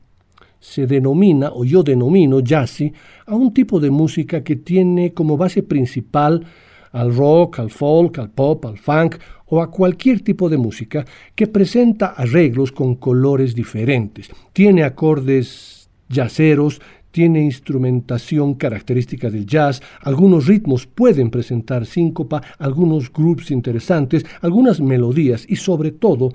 se 0.59 0.87
denomina, 0.87 1.51
o 1.53 1.63
yo 1.63 1.83
denomino 1.83 2.39
jazzy, 2.39 2.91
a 3.25 3.35
un 3.35 3.53
tipo 3.53 3.79
de 3.79 3.91
música 3.91 4.43
que 4.43 4.55
tiene 4.55 5.13
como 5.13 5.37
base 5.37 5.63
principal 5.63 6.45
al 6.91 7.15
rock, 7.15 7.59
al 7.59 7.69
folk, 7.69 8.19
al 8.19 8.29
pop, 8.29 8.65
al 8.65 8.77
funk 8.77 9.15
o 9.47 9.61
a 9.61 9.71
cualquier 9.71 10.21
tipo 10.21 10.49
de 10.49 10.57
música 10.57 11.05
que 11.35 11.47
presenta 11.47 12.07
arreglos 12.07 12.71
con 12.71 12.95
colores 12.95 13.55
diferentes. 13.55 14.29
Tiene 14.53 14.83
acordes 14.83 15.89
jazzeros, 16.09 16.81
tiene 17.11 17.41
instrumentación 17.41 18.55
característica 18.55 19.29
del 19.29 19.45
jazz, 19.45 19.81
algunos 20.01 20.47
ritmos 20.47 20.85
pueden 20.85 21.29
presentar 21.29 21.85
síncopa, 21.85 22.41
algunos 22.59 23.11
groups 23.11 23.51
interesantes, 23.51 24.25
algunas 24.41 24.81
melodías 24.81 25.45
y 25.47 25.55
sobre 25.55 25.91
todo 25.91 26.33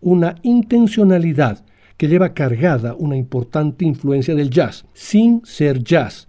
una 0.00 0.36
intencionalidad 0.42 1.64
que 2.02 2.08
lleva 2.08 2.34
cargada 2.34 2.96
una 2.98 3.16
importante 3.16 3.84
influencia 3.84 4.34
del 4.34 4.50
jazz, 4.50 4.84
sin 4.92 5.40
ser 5.44 5.84
jazz, 5.84 6.26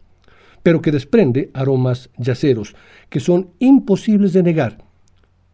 pero 0.62 0.83
que 0.83 0.91
desprende 0.91 1.49
aromas 1.51 2.12
jazzeros, 2.23 2.75
que 3.09 3.19
son 3.19 3.49
imposibles 3.57 4.33
de 4.33 4.43
negar. 4.43 4.77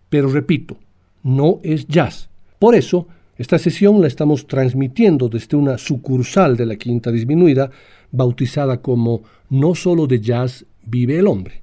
Pero 0.10 0.28
repito, 0.28 0.76
no 1.24 1.62
es 1.64 1.88
jazz. 1.88 2.28
Por 2.60 2.76
eso, 2.76 3.08
esta 3.38 3.58
sesión 3.58 4.02
la 4.02 4.08
estamos 4.08 4.46
transmitiendo 4.46 5.30
desde 5.30 5.56
una 5.56 5.78
sucursal 5.78 6.58
de 6.58 6.66
la 6.66 6.76
Quinta 6.76 7.14
Disminuida, 7.14 7.72
bautizada 8.12 8.82
como 8.82 9.22
No 9.50 9.74
solo 9.74 10.06
de 10.06 10.20
jazz 10.20 10.66
vive 10.86 11.18
el 11.18 11.28
hombre. 11.28 11.62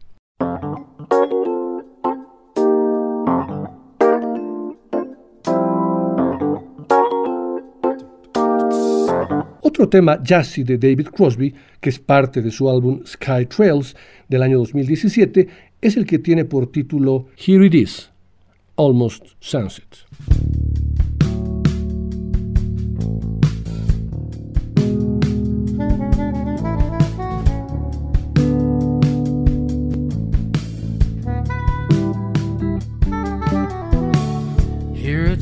Otro 9.76 9.90
tema 9.90 10.22
jazzy 10.22 10.64
de 10.64 10.78
David 10.78 11.08
Crosby, 11.08 11.54
que 11.82 11.90
es 11.90 11.98
parte 11.98 12.40
de 12.40 12.50
su 12.50 12.70
álbum 12.70 13.02
Sky 13.04 13.44
Trails 13.44 13.94
del 14.26 14.42
año 14.42 14.56
2017, 14.56 15.48
es 15.82 15.98
el 15.98 16.06
que 16.06 16.18
tiene 16.18 16.46
por 16.46 16.72
título 16.72 17.26
Here 17.36 17.66
It 17.66 17.74
Is, 17.74 18.10
Almost 18.78 19.26
Sunset. 19.38 20.06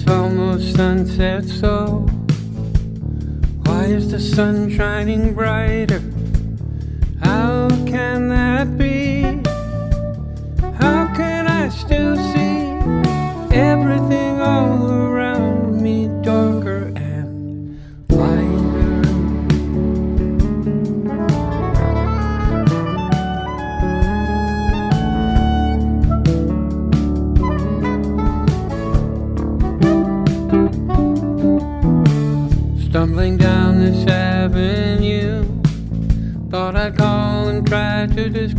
Almost 0.06 0.76
sunset, 0.76 1.44
so 1.44 1.83
the 4.14 4.20
sun 4.20 4.70
shining 4.70 5.34
brighter? 5.34 6.00
How 7.20 7.68
can 7.84 8.28
that 8.28 8.78
be? 8.78 8.93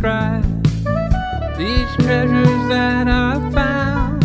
Describe 0.06 0.44
these 1.58 1.96
treasures 1.96 2.68
that 2.68 3.08
I 3.08 3.50
found. 3.50 4.22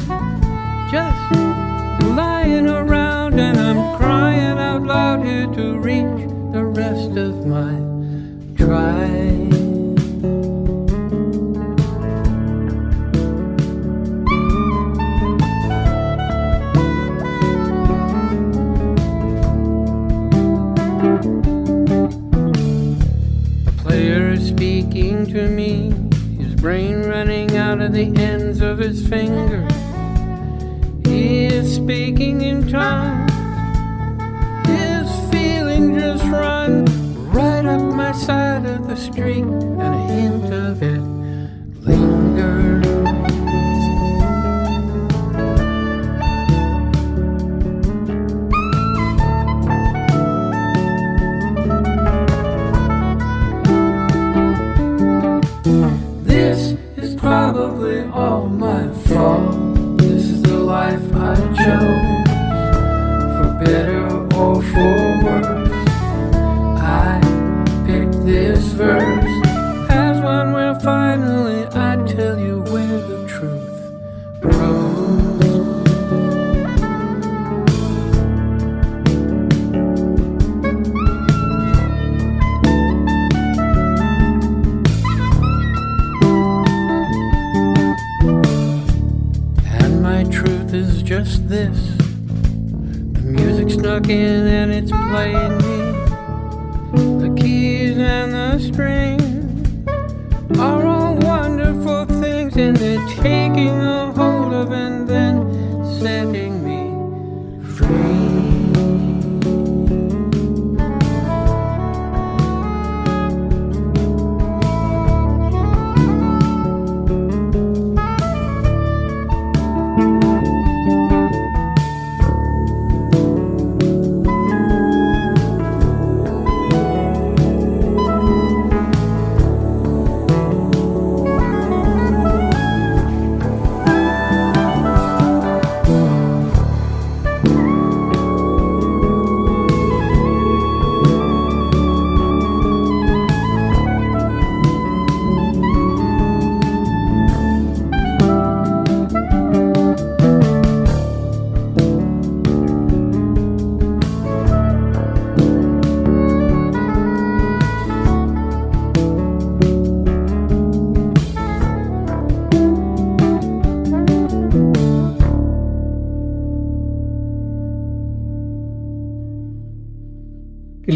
Just 0.92 2.06
lying 2.06 2.68
around, 2.68 3.40
and 3.40 3.58
I'm 3.60 3.98
crying 3.98 4.60
out 4.60 4.84
loud 4.84 5.26
here 5.26 5.48
to 5.48 5.80
reach 5.80 6.01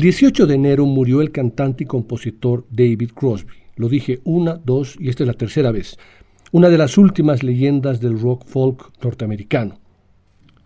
18 0.05 0.45
de 0.45 0.53
enero 0.53 0.85
murió 0.85 1.19
el 1.19 1.31
cantante 1.31 1.83
y 1.83 1.87
compositor 1.87 2.67
David 2.69 3.09
Crosby. 3.15 3.55
Lo 3.75 3.89
dije 3.89 4.21
una, 4.23 4.53
dos 4.53 4.95
y 4.99 5.09
esta 5.09 5.23
es 5.23 5.27
la 5.27 5.33
tercera 5.33 5.71
vez. 5.71 5.97
Una 6.51 6.69
de 6.69 6.77
las 6.77 6.99
últimas 6.99 7.41
leyendas 7.41 7.99
del 7.99 8.19
rock 8.19 8.45
folk 8.45 8.91
norteamericano. 9.03 9.79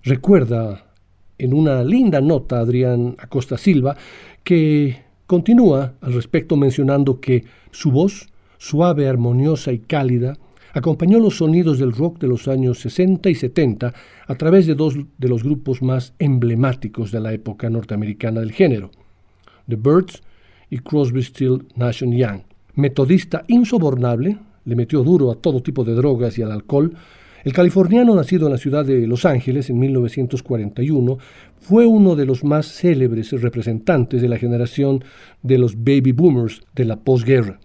Recuerda 0.03 0.93
en 1.37 1.53
una 1.53 1.85
linda 1.85 2.19
nota 2.19 2.59
Adrián 2.59 3.15
Acosta 3.17 3.57
Silva 3.57 3.95
que 4.43 5.03
continúa 5.25 5.93
al 6.01 6.11
respecto 6.15 6.57
mencionando 6.57 7.21
que 7.21 7.45
su 7.71 7.91
voz, 7.91 8.27
suave, 8.57 9.07
armoniosa 9.07 9.71
y 9.71 9.79
cálida, 9.79 10.37
acompañó 10.73 11.17
los 11.17 11.37
sonidos 11.37 11.79
del 11.79 11.93
rock 11.93 12.19
de 12.19 12.27
los 12.27 12.49
años 12.49 12.79
60 12.79 13.29
y 13.29 13.35
70 13.35 13.93
a 14.27 14.35
través 14.35 14.67
de 14.67 14.75
dos 14.75 14.95
de 15.17 15.29
los 15.29 15.43
grupos 15.43 15.81
más 15.81 16.13
emblemáticos 16.19 17.13
de 17.13 17.21
la 17.21 17.31
época 17.31 17.69
norteamericana 17.69 18.41
del 18.41 18.51
género, 18.51 18.91
The 19.69 19.75
Birds 19.75 20.21
y 20.69 20.79
Crosby, 20.79 21.23
Still, 21.23 21.65
Nash 21.75 22.03
Young. 22.03 22.41
Metodista 22.75 23.43
insobornable, 23.47 24.37
le 24.65 24.75
metió 24.75 25.03
duro 25.03 25.31
a 25.31 25.35
todo 25.35 25.61
tipo 25.61 25.83
de 25.83 25.93
drogas 25.93 26.37
y 26.37 26.41
al 26.41 26.51
alcohol, 26.51 26.93
el 27.43 27.53
californiano 27.53 28.15
nacido 28.15 28.47
en 28.47 28.51
la 28.51 28.57
ciudad 28.57 28.83
de 28.83 29.07
Los 29.07 29.23
Ángeles 29.23 29.69
en 29.69 29.79
1941 29.79 31.17
fue 31.57 31.85
uno 31.85 32.15
de 32.17 32.25
los 32.25 32.43
más 32.43 32.65
célebres 32.65 33.31
representantes 33.31 34.21
de 34.21 34.27
la 34.27 34.37
generación 34.37 35.03
de 35.41 35.57
los 35.57 35.77
baby 35.77 36.11
boomers 36.11 36.61
de 36.75 36.83
la 36.83 36.97
posguerra 36.97 37.59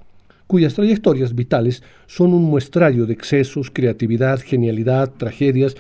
cuyas 0.47 0.75
trayectorias 0.75 1.35
vitales 1.35 1.83
son 2.07 2.35
un 2.35 2.45
muestrario 2.45 3.07
de 3.07 3.13
excesos, 3.15 3.71
creatividad, 3.71 4.41
genialidad, 4.41 5.11
tragedias 5.11 5.75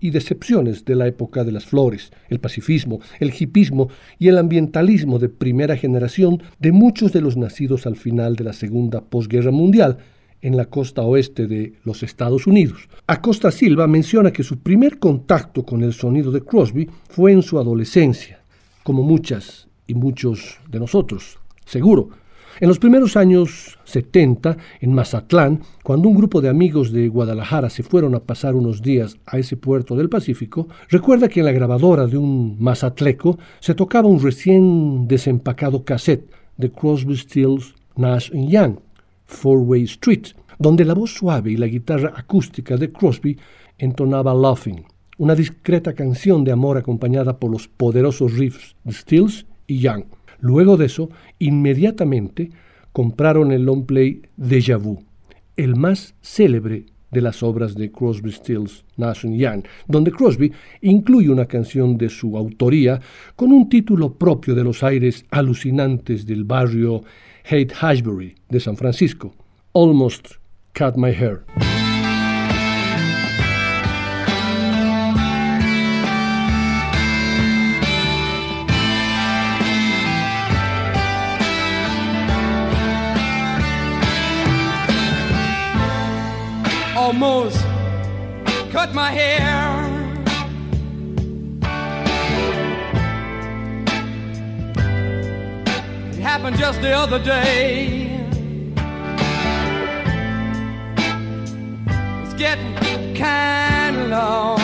y 0.00 0.10
decepciones 0.10 0.84
de 0.84 0.94
la 0.94 1.06
época 1.06 1.44
de 1.44 1.52
las 1.52 1.66
flores, 1.66 2.12
el 2.28 2.40
pacifismo, 2.40 3.00
el 3.20 3.32
hipismo 3.38 3.88
y 4.18 4.28
el 4.28 4.38
ambientalismo 4.38 5.18
de 5.18 5.28
primera 5.28 5.76
generación 5.76 6.42
de 6.58 6.72
muchos 6.72 7.12
de 7.12 7.20
los 7.20 7.36
nacidos 7.36 7.86
al 7.86 7.96
final 7.96 8.36
de 8.36 8.44
la 8.44 8.52
Segunda 8.52 9.00
Posguerra 9.00 9.50
Mundial 9.50 9.98
en 10.40 10.56
la 10.56 10.66
costa 10.66 11.02
oeste 11.02 11.46
de 11.46 11.74
los 11.84 12.02
Estados 12.02 12.46
Unidos. 12.46 12.88
Acosta 13.06 13.50
Silva 13.50 13.86
menciona 13.86 14.32
que 14.32 14.44
su 14.44 14.58
primer 14.58 14.98
contacto 14.98 15.64
con 15.64 15.82
el 15.82 15.92
sonido 15.92 16.30
de 16.30 16.42
Crosby 16.42 16.88
fue 17.08 17.32
en 17.32 17.42
su 17.42 17.58
adolescencia, 17.58 18.40
como 18.84 19.02
muchas 19.02 19.68
y 19.86 19.94
muchos 19.94 20.58
de 20.68 20.78
nosotros, 20.78 21.38
seguro, 21.64 22.10
en 22.60 22.68
los 22.68 22.78
primeros 22.78 23.16
años 23.16 23.78
70, 23.84 24.56
en 24.80 24.92
Mazatlán, 24.92 25.60
cuando 25.84 26.08
un 26.08 26.16
grupo 26.16 26.40
de 26.40 26.48
amigos 26.48 26.92
de 26.92 27.08
Guadalajara 27.08 27.70
se 27.70 27.82
fueron 27.82 28.14
a 28.14 28.20
pasar 28.20 28.54
unos 28.54 28.82
días 28.82 29.16
a 29.26 29.38
ese 29.38 29.56
puerto 29.56 29.94
del 29.94 30.08
Pacífico, 30.08 30.68
recuerda 30.88 31.28
que 31.28 31.40
en 31.40 31.46
la 31.46 31.52
grabadora 31.52 32.06
de 32.06 32.16
un 32.16 32.56
mazatleco 32.58 33.38
se 33.60 33.74
tocaba 33.74 34.08
un 34.08 34.22
recién 34.22 35.06
desempacado 35.06 35.84
cassette 35.84 36.30
de 36.56 36.70
Crosby, 36.70 37.16
Stills, 37.16 37.74
Nash 37.96 38.30
Young, 38.32 38.78
Four 39.26 39.58
Way 39.60 39.84
Street, 39.84 40.26
donde 40.58 40.84
la 40.84 40.94
voz 40.94 41.14
suave 41.14 41.52
y 41.52 41.56
la 41.56 41.66
guitarra 41.66 42.12
acústica 42.16 42.76
de 42.76 42.90
Crosby 42.90 43.38
entonaba 43.78 44.34
Laughing, 44.34 44.84
una 45.18 45.34
discreta 45.34 45.92
canción 45.92 46.44
de 46.44 46.52
amor 46.52 46.76
acompañada 46.76 47.38
por 47.38 47.50
los 47.50 47.68
poderosos 47.68 48.36
riffs 48.36 48.74
de 48.84 48.92
Stills 48.92 49.46
y 49.66 49.78
Young. 49.78 50.17
Luego 50.40 50.76
de 50.76 50.86
eso, 50.86 51.10
inmediatamente 51.38 52.50
compraron 52.92 53.52
el 53.52 53.64
long 53.64 53.86
play 53.86 54.22
Deja 54.36 54.76
Vu, 54.76 55.04
el 55.56 55.76
más 55.76 56.14
célebre 56.20 56.86
de 57.10 57.20
las 57.20 57.42
obras 57.42 57.74
de 57.74 57.90
Crosby, 57.90 58.32
Stills, 58.32 58.84
Nash 58.96 59.24
Young, 59.24 59.64
donde 59.86 60.12
Crosby 60.12 60.52
incluye 60.82 61.30
una 61.30 61.46
canción 61.46 61.96
de 61.96 62.08
su 62.08 62.36
autoría 62.36 63.00
con 63.34 63.52
un 63.52 63.68
título 63.68 64.14
propio 64.14 64.54
de 64.54 64.64
los 64.64 64.82
aires 64.82 65.24
alucinantes 65.30 66.26
del 66.26 66.44
barrio 66.44 67.02
Haight 67.50 67.72
Ashbury 67.80 68.34
de 68.48 68.60
San 68.60 68.76
Francisco, 68.76 69.34
Almost 69.74 70.34
Cut 70.74 70.96
My 70.96 71.10
Hair. 71.10 71.87
Cut 88.78 88.94
my 88.94 89.10
hair. 89.10 89.42
It 96.12 96.22
happened 96.22 96.56
just 96.56 96.80
the 96.80 96.92
other 96.92 97.18
day. 97.18 98.06
It's 102.22 102.34
getting 102.34 103.14
kind 103.16 103.96
of 103.96 104.08
long. 104.10 104.60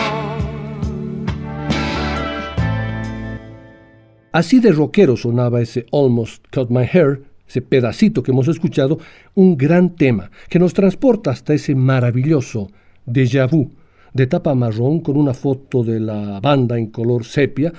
Así 4.31 4.59
de 4.59 4.71
rockero 4.71 5.17
sonaba 5.17 5.61
ese 5.61 5.85
Almost 5.91 6.45
Cut 6.51 6.69
My 6.69 6.85
Hair, 6.85 7.21
ese 7.47 7.61
pedacito 7.61 8.23
que 8.23 8.31
hemos 8.31 8.47
escuchado, 8.47 8.99
un 9.33 9.57
gran 9.57 9.95
tema 9.95 10.29
que 10.49 10.59
nos 10.59 10.73
transporta 10.73 11.31
hasta 11.31 11.53
ese 11.53 11.75
maravilloso 11.75 12.69
déjà 13.05 13.45
vu 13.45 13.71
de 14.15 14.27
tapa 14.27 14.55
marrón 14.55 15.01
con 15.01 15.17
una 15.17 15.33
foto 15.33 15.83
de 15.83 15.99
la 15.99 16.39
banda 16.39 16.77
en 16.77 16.87
color 16.87 17.25
sepia, 17.25 17.73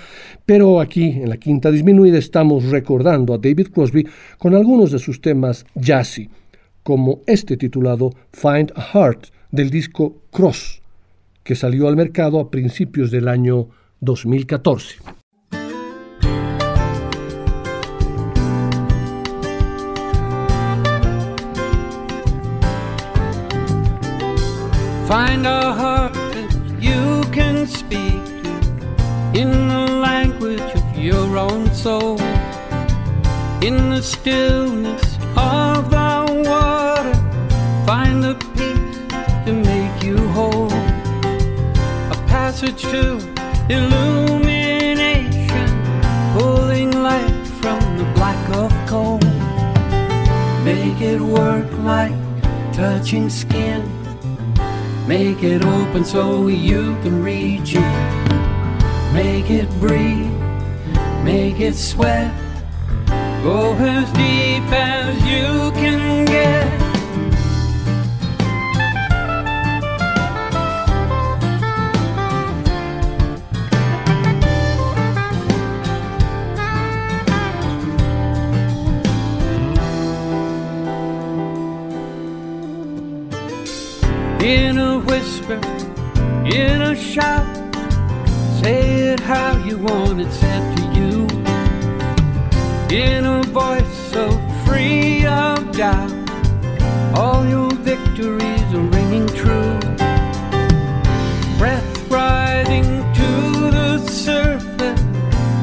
pero 0.45 0.81
aquí 0.81 1.05
en 1.05 1.31
la 1.31 1.39
quinta 1.39 1.71
disminuida 1.71 2.19
estamos 2.19 2.65
recordando 2.65 3.33
a 3.33 3.39
David 3.39 3.69
Crosby 3.73 4.07
con 4.37 4.55
algunos 4.55 4.93
de 4.93 4.99
sus 4.99 5.23
temas 5.23 5.65
jazzy, 5.75 6.29
como 6.83 7.21
este 7.27 7.57
titulado 7.57 8.11
Find 8.33 8.71
a 8.77 8.83
Heart 8.83 9.29
del 9.51 9.71
disco 9.71 10.19
Cross, 10.31 10.83
que 11.43 11.55
salió 11.55 11.89
al 11.89 11.97
mercado 11.97 12.39
a 12.39 12.51
principios 12.51 13.11
del 13.11 13.29
año 13.29 13.69
2014. 14.01 14.97
Find 25.09 25.47
a 25.47 25.73
heart 25.73 26.06
speak 27.67 28.23
in 29.35 29.51
the 29.69 29.87
language 30.01 30.61
of 30.61 30.99
your 30.99 31.37
own 31.37 31.73
soul. 31.75 32.19
In 33.63 33.91
the 33.91 34.03
stillness 34.03 35.17
of 35.37 35.91
the 35.91 36.43
water, 36.47 37.15
find 37.87 38.23
the 38.23 38.35
peace 38.55 38.97
to 39.47 39.53
make 39.53 40.03
you 40.03 40.17
whole. 40.29 40.71
A 42.13 42.17
passage 42.29 42.83
to 42.83 43.19
illumination, 43.69 45.69
pulling 46.39 46.93
light 46.93 47.47
from 47.61 47.81
the 47.99 48.05
black 48.15 48.57
of 48.57 48.73
coal. 48.87 49.19
Make 50.65 51.01
it 51.01 51.21
work 51.21 51.71
like 51.79 52.15
touching 52.73 53.29
skin. 53.29 53.96
Make 55.07 55.45
it 55.45 55.63
open 55.63 56.05
so 56.05 56.49
you 56.49 56.97
can 57.03 57.23
reach 57.23 57.77
it. 57.77 59.13
Make 59.13 59.51
it 59.51 59.71
breathe, 59.79 60.33
make 61.23 61.61
it 61.61 61.77
sweat. 61.77 62.35
Go 63.45 63.75
as 63.75 64.11
deep 64.13 64.65
as 64.73 65.15
you 65.23 65.71
can 65.81 66.25
get. 66.25 66.86
In 86.55 86.81
a 86.81 86.95
shout, 86.95 87.45
say 88.63 89.13
it 89.13 89.21
how 89.21 89.57
you 89.65 89.79
want 89.79 90.21
it 90.21 90.31
said 90.31 90.77
to 90.77 90.83
you. 90.99 91.27
In 92.97 93.25
a 93.25 93.43
voice 93.43 93.93
so 94.13 94.31
free 94.65 95.27
of 95.27 95.73
doubt, 95.73 96.13
all 97.17 97.45
your 97.47 97.71
victories 97.83 98.69
are 98.75 98.89
ringing 98.97 99.27
true. 99.29 99.79
Breath 101.59 102.11
rising 102.11 102.85
to 103.15 103.71
the 103.77 103.99
surface, 104.09 105.03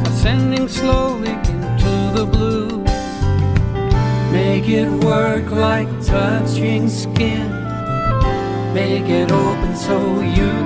ascending 0.07 0.67
slowly 0.67 1.31
into 1.31 2.11
the 2.13 2.25
blue. 2.25 2.83
Make 4.33 4.67
it 4.67 4.91
work 5.05 5.49
like 5.49 5.87
touching 6.05 6.89
skin. 6.89 7.63
Make 8.73 9.07
it 9.07 9.31
open 9.31 9.75
so 9.75 10.19
you 10.21 10.62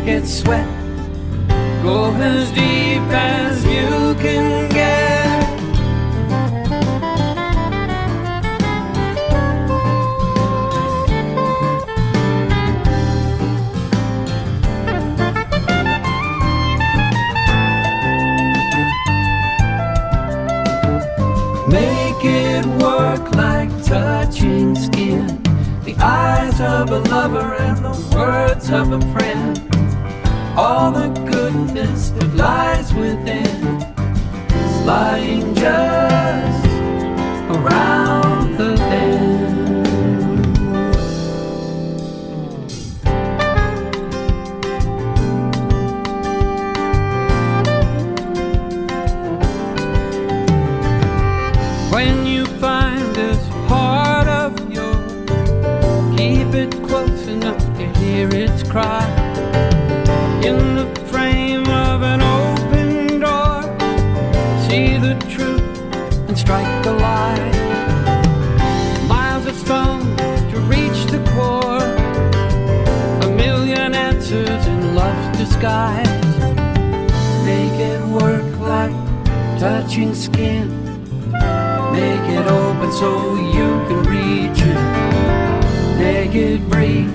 Make 0.00 0.22
it 0.22 0.26
sweat. 0.26 0.66
Go 1.82 2.10
as 2.14 2.50
deep 2.52 3.02
as 3.12 3.62
you 3.66 4.14
can 4.14 4.70
get. 4.70 5.60
Make 21.68 22.24
it 22.24 22.64
work 22.82 23.34
like 23.34 23.68
touching 23.84 24.74
skin. 24.76 25.42
The 25.84 25.94
eyes 26.00 26.58
of 26.58 26.90
a 26.90 27.00
lover 27.10 27.54
and 27.54 27.84
the 27.84 28.16
words 28.16 28.70
of 28.70 28.92
a 28.92 29.00
friend. 29.12 29.79
All 30.56 30.90
the 30.90 31.08
goodness 31.30 32.10
that 32.10 32.34
lies 32.34 32.92
within 32.92 33.64
is 34.52 34.80
lying 34.84 35.54
just 35.54 36.66
around 37.48 38.56
the 38.58 38.74
bend. 38.76 39.60
When 51.92 52.26
you 52.26 52.44
find 52.58 53.14
this 53.14 53.38
heart 53.68 54.28
of 54.28 54.52
yours, 54.70 55.12
keep 56.16 56.54
it 56.54 56.72
close 56.86 57.26
enough 57.28 57.58
to 57.78 57.86
hear 58.00 58.28
its 58.28 58.62
cry. 58.62 59.09
Disguise. 75.60 76.06
Make 77.44 77.78
it 77.78 78.02
work 78.06 78.58
like 78.60 78.92
touching 79.58 80.14
skin. 80.14 80.68
Make 81.92 82.26
it 82.38 82.46
open 82.46 82.92
so 82.92 83.34
you 83.36 83.68
can 83.86 84.02
reach 84.04 84.62
it. 84.62 85.98
Make 85.98 86.34
it 86.34 86.66
breathe, 86.70 87.12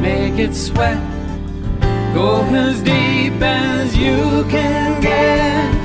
make 0.00 0.38
it 0.38 0.54
sweat. 0.54 1.00
Go 2.14 2.44
as 2.54 2.82
deep 2.82 3.40
as 3.42 3.96
you 3.96 4.44
can 4.48 5.00
get. 5.00 5.79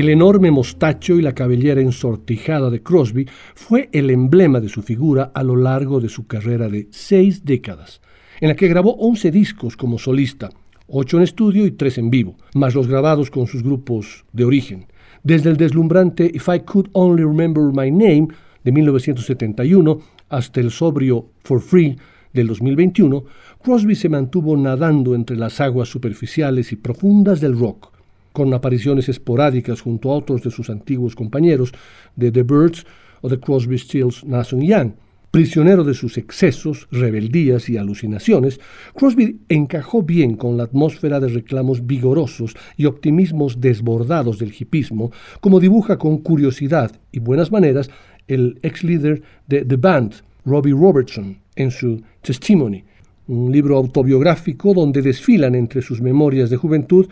El 0.00 0.08
enorme 0.08 0.50
mostacho 0.50 1.18
y 1.18 1.20
la 1.20 1.34
cabellera 1.34 1.82
ensortijada 1.82 2.70
de 2.70 2.82
Crosby 2.82 3.28
fue 3.54 3.90
el 3.92 4.08
emblema 4.08 4.58
de 4.58 4.70
su 4.70 4.80
figura 4.80 5.30
a 5.34 5.42
lo 5.42 5.56
largo 5.56 6.00
de 6.00 6.08
su 6.08 6.26
carrera 6.26 6.70
de 6.70 6.88
seis 6.90 7.44
décadas, 7.44 8.00
en 8.40 8.48
la 8.48 8.56
que 8.56 8.68
grabó 8.68 8.96
11 8.96 9.30
discos 9.30 9.76
como 9.76 9.98
solista, 9.98 10.48
8 10.86 11.18
en 11.18 11.22
estudio 11.22 11.66
y 11.66 11.72
3 11.72 11.98
en 11.98 12.08
vivo, 12.08 12.36
más 12.54 12.74
los 12.74 12.86
grabados 12.86 13.30
con 13.30 13.46
sus 13.46 13.62
grupos 13.62 14.24
de 14.32 14.46
origen. 14.46 14.86
Desde 15.22 15.50
el 15.50 15.58
deslumbrante 15.58 16.30
If 16.32 16.48
I 16.48 16.60
Could 16.60 16.88
Only 16.94 17.24
Remember 17.24 17.64
My 17.64 17.90
Name 17.90 18.28
de 18.64 18.72
1971 18.72 20.00
hasta 20.30 20.60
el 20.60 20.70
sobrio 20.70 21.28
For 21.44 21.60
Free 21.60 21.98
del 22.32 22.46
2021, 22.46 23.22
Crosby 23.62 23.94
se 23.94 24.08
mantuvo 24.08 24.56
nadando 24.56 25.14
entre 25.14 25.36
las 25.36 25.60
aguas 25.60 25.90
superficiales 25.90 26.72
y 26.72 26.76
profundas 26.76 27.42
del 27.42 27.58
rock, 27.58 27.99
con 28.32 28.52
apariciones 28.54 29.08
esporádicas 29.08 29.80
junto 29.80 30.10
a 30.10 30.16
otros 30.16 30.42
de 30.42 30.50
sus 30.50 30.70
antiguos 30.70 31.14
compañeros 31.14 31.72
de 32.16 32.30
The 32.30 32.42
Birds 32.42 32.86
o 33.20 33.28
de 33.28 33.38
Crosby, 33.38 33.78
Stills, 33.78 34.24
Nash 34.24 34.54
Young. 34.54 34.92
Prisionero 35.30 35.84
de 35.84 35.94
sus 35.94 36.18
excesos, 36.18 36.88
rebeldías 36.90 37.68
y 37.68 37.76
alucinaciones, 37.76 38.58
Crosby 38.96 39.38
encajó 39.48 40.02
bien 40.02 40.34
con 40.34 40.56
la 40.56 40.64
atmósfera 40.64 41.20
de 41.20 41.28
reclamos 41.28 41.86
vigorosos 41.86 42.56
y 42.76 42.86
optimismos 42.86 43.60
desbordados 43.60 44.40
del 44.40 44.52
hipismo, 44.58 45.12
como 45.40 45.60
dibuja 45.60 45.98
con 45.98 46.18
curiosidad 46.18 46.90
y 47.12 47.20
buenas 47.20 47.52
maneras 47.52 47.90
el 48.26 48.58
ex 48.62 48.82
líder 48.82 49.22
de 49.46 49.64
The 49.64 49.76
Band, 49.76 50.14
Robbie 50.44 50.72
Robertson, 50.72 51.38
en 51.54 51.70
su 51.70 52.02
Testimony, 52.22 52.82
un 53.28 53.52
libro 53.52 53.76
autobiográfico 53.76 54.74
donde 54.74 55.00
desfilan 55.02 55.54
entre 55.54 55.82
sus 55.82 56.00
memorias 56.00 56.50
de 56.50 56.56
juventud 56.56 57.08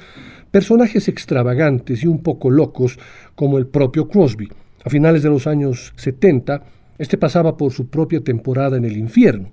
personajes 0.51 1.09
extravagantes 1.09 2.03
y 2.03 2.07
un 2.07 2.23
poco 2.23 2.51
locos 2.51 2.99
como 3.35 3.59
el 3.59 3.67
propio 3.67 4.09
Crosby. 4.09 4.49
A 4.85 4.91
finales 4.91 5.23
de 5.23 5.29
los 5.29 5.47
años 5.47 5.93
70, 5.97 6.63
este 6.99 7.19
pasaba 7.19 7.57
por 7.57 7.73
su 7.73 7.89
propia 7.89 8.23
temporada 8.23 8.77
en 8.77 8.85
el 8.85 8.97
infierno. 8.97 9.51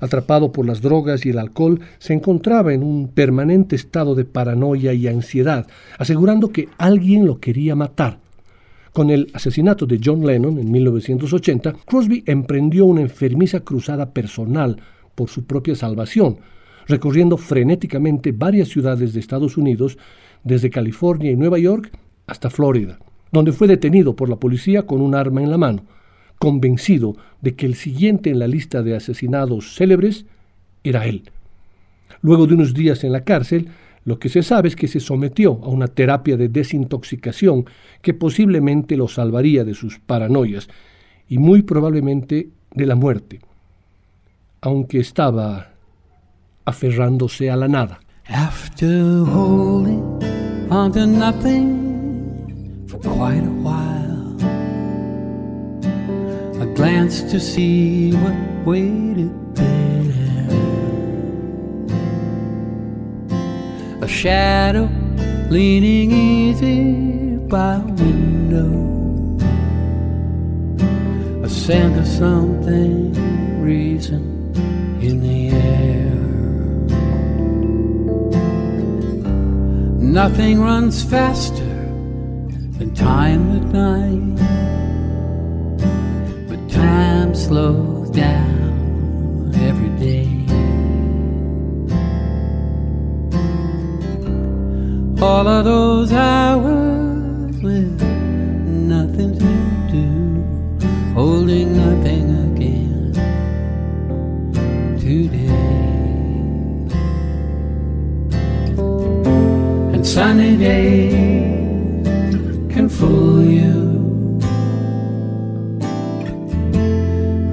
Atrapado 0.00 0.52
por 0.52 0.64
las 0.66 0.80
drogas 0.80 1.26
y 1.26 1.30
el 1.30 1.38
alcohol, 1.38 1.80
se 1.98 2.12
encontraba 2.12 2.72
en 2.72 2.82
un 2.82 3.08
permanente 3.08 3.74
estado 3.74 4.14
de 4.14 4.24
paranoia 4.24 4.92
y 4.94 5.08
ansiedad, 5.08 5.66
asegurando 5.98 6.50
que 6.50 6.68
alguien 6.78 7.26
lo 7.26 7.40
quería 7.40 7.74
matar. 7.74 8.20
Con 8.92 9.10
el 9.10 9.30
asesinato 9.34 9.86
de 9.86 10.00
John 10.02 10.24
Lennon 10.24 10.58
en 10.58 10.70
1980, 10.70 11.72
Crosby 11.84 12.22
emprendió 12.26 12.84
una 12.86 13.00
enfermiza 13.00 13.60
cruzada 13.60 14.12
personal 14.12 14.80
por 15.14 15.28
su 15.28 15.44
propia 15.44 15.74
salvación, 15.74 16.38
recorriendo 16.88 17.36
frenéticamente 17.36 18.32
varias 18.32 18.68
ciudades 18.68 19.12
de 19.12 19.20
Estados 19.20 19.56
Unidos, 19.56 19.98
desde 20.42 20.70
California 20.70 21.30
y 21.30 21.36
Nueva 21.36 21.58
York 21.58 21.90
hasta 22.26 22.50
Florida, 22.50 22.98
donde 23.30 23.52
fue 23.52 23.68
detenido 23.68 24.16
por 24.16 24.28
la 24.28 24.36
policía 24.36 24.84
con 24.84 25.00
un 25.00 25.14
arma 25.14 25.42
en 25.42 25.50
la 25.50 25.58
mano, 25.58 25.84
convencido 26.38 27.16
de 27.40 27.54
que 27.54 27.66
el 27.66 27.74
siguiente 27.74 28.30
en 28.30 28.38
la 28.38 28.46
lista 28.46 28.82
de 28.82 28.96
asesinados 28.96 29.74
célebres 29.74 30.26
era 30.84 31.06
él. 31.06 31.30
Luego 32.22 32.46
de 32.46 32.54
unos 32.54 32.74
días 32.74 33.04
en 33.04 33.12
la 33.12 33.24
cárcel, 33.24 33.68
lo 34.04 34.18
que 34.18 34.28
se 34.28 34.42
sabe 34.42 34.68
es 34.68 34.76
que 34.76 34.88
se 34.88 35.00
sometió 35.00 35.60
a 35.62 35.68
una 35.68 35.88
terapia 35.88 36.36
de 36.36 36.48
desintoxicación 36.48 37.66
que 38.00 38.14
posiblemente 38.14 38.96
lo 38.96 39.08
salvaría 39.08 39.64
de 39.64 39.74
sus 39.74 39.98
paranoias 39.98 40.68
y 41.28 41.38
muy 41.38 41.62
probablemente 41.62 42.48
de 42.74 42.86
la 42.86 42.94
muerte. 42.94 43.40
aunque 44.60 44.98
estaba 44.98 45.77
aferrándose 46.68 47.50
a 47.50 47.56
la 47.56 47.66
nada. 47.66 47.98
After 48.28 49.24
holding 49.24 50.02
on 50.70 50.92
to 50.92 51.06
nothing 51.06 52.86
for 52.88 52.98
quite 52.98 53.42
a 53.42 53.56
while, 53.66 54.36
I 56.62 56.66
glanced 56.74 57.30
to 57.30 57.40
see 57.40 58.12
what 58.12 58.36
waited 58.66 59.32
there. 59.54 60.48
A 64.02 64.08
shadow 64.08 64.88
leaning 65.48 66.12
easy 66.12 67.38
by 67.48 67.76
a 67.76 67.86
window, 68.04 68.70
a 71.42 71.48
scent 71.48 71.96
of 71.98 72.06
something 72.06 73.14
reason 73.62 74.22
in 75.00 75.20
the 75.22 75.48
air. 75.56 76.07
Nothing 80.08 80.62
runs 80.62 81.04
faster 81.04 81.74
than 82.78 82.94
time 82.94 83.56
at 83.58 83.64
night. 83.64 84.38
But 86.48 86.70
time 86.70 87.34
slows 87.34 88.08
down 88.10 89.52
every 89.54 89.90
day. 89.98 90.30
All 95.22 95.46
of 95.46 95.66
those 95.66 96.10
hours 96.10 97.62
with 97.62 98.17
sunny 110.08 110.56
days 110.56 111.12
can 112.72 112.88
fool 112.88 113.44
you. 113.44 113.76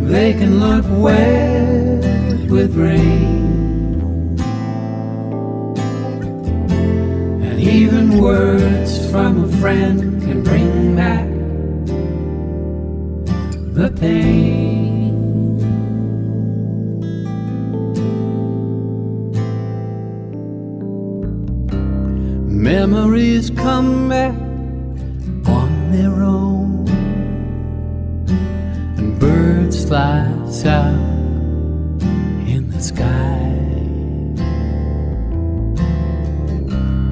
They 0.07 0.31
can 0.33 0.61
look 0.61 0.85
wet 1.03 2.49
with 2.49 2.77
rain, 2.77 4.39
and 7.43 7.59
even 7.59 8.21
words 8.21 9.11
from 9.11 9.43
a 9.43 9.47
friend 9.57 10.21
can 10.23 10.41
bring 10.41 10.95
back 10.95 11.27
the 13.75 13.91
pain. 13.99 14.74
Memories 22.65 23.51
come 23.51 24.09
back 24.09 24.33
on 25.47 25.91
their 25.91 26.23
own, 26.23 26.87
and 28.97 29.19
birds 29.19 29.85
fly 29.85 30.25
south 30.49 32.01
in 32.49 32.67
the 32.71 32.81
sky. 32.81 33.53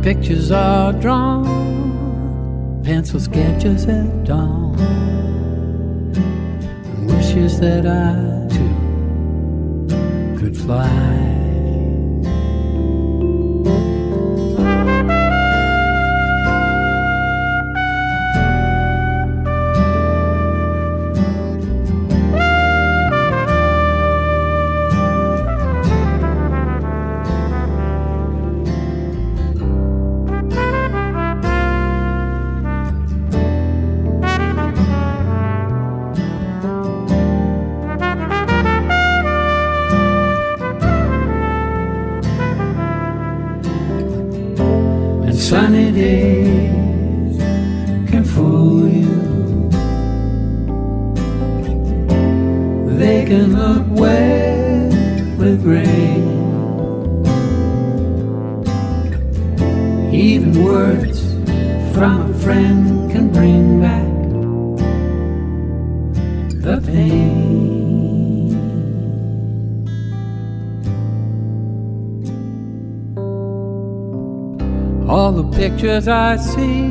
Pictures 0.02 0.50
are 0.50 0.92
drawn, 0.94 2.82
pencil 2.84 3.20
sketches 3.20 3.86
at 3.86 4.24
dawn, 4.24 4.74
and 6.16 7.06
wishes 7.06 7.60
that 7.60 7.86
I 7.86 8.48
too 8.50 10.40
could 10.40 10.58
fly. 10.58 11.43
Pictures 75.84 76.08
I 76.08 76.38
see 76.38 76.83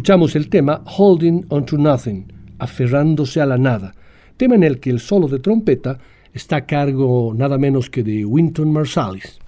Escuchamos 0.00 0.34
el 0.34 0.48
tema 0.48 0.82
Holding 0.86 1.44
On 1.50 1.66
to 1.66 1.76
Nothing, 1.76 2.32
aferrándose 2.58 3.38
a 3.38 3.44
la 3.44 3.58
nada, 3.58 3.94
tema 4.38 4.54
en 4.54 4.64
el 4.64 4.80
que 4.80 4.88
el 4.88 4.98
solo 4.98 5.28
de 5.28 5.40
trompeta 5.40 5.98
está 6.32 6.56
a 6.56 6.66
cargo 6.66 7.34
nada 7.36 7.58
menos 7.58 7.90
que 7.90 8.02
de 8.02 8.24
Winton 8.24 8.72
Marsalis. 8.72 9.39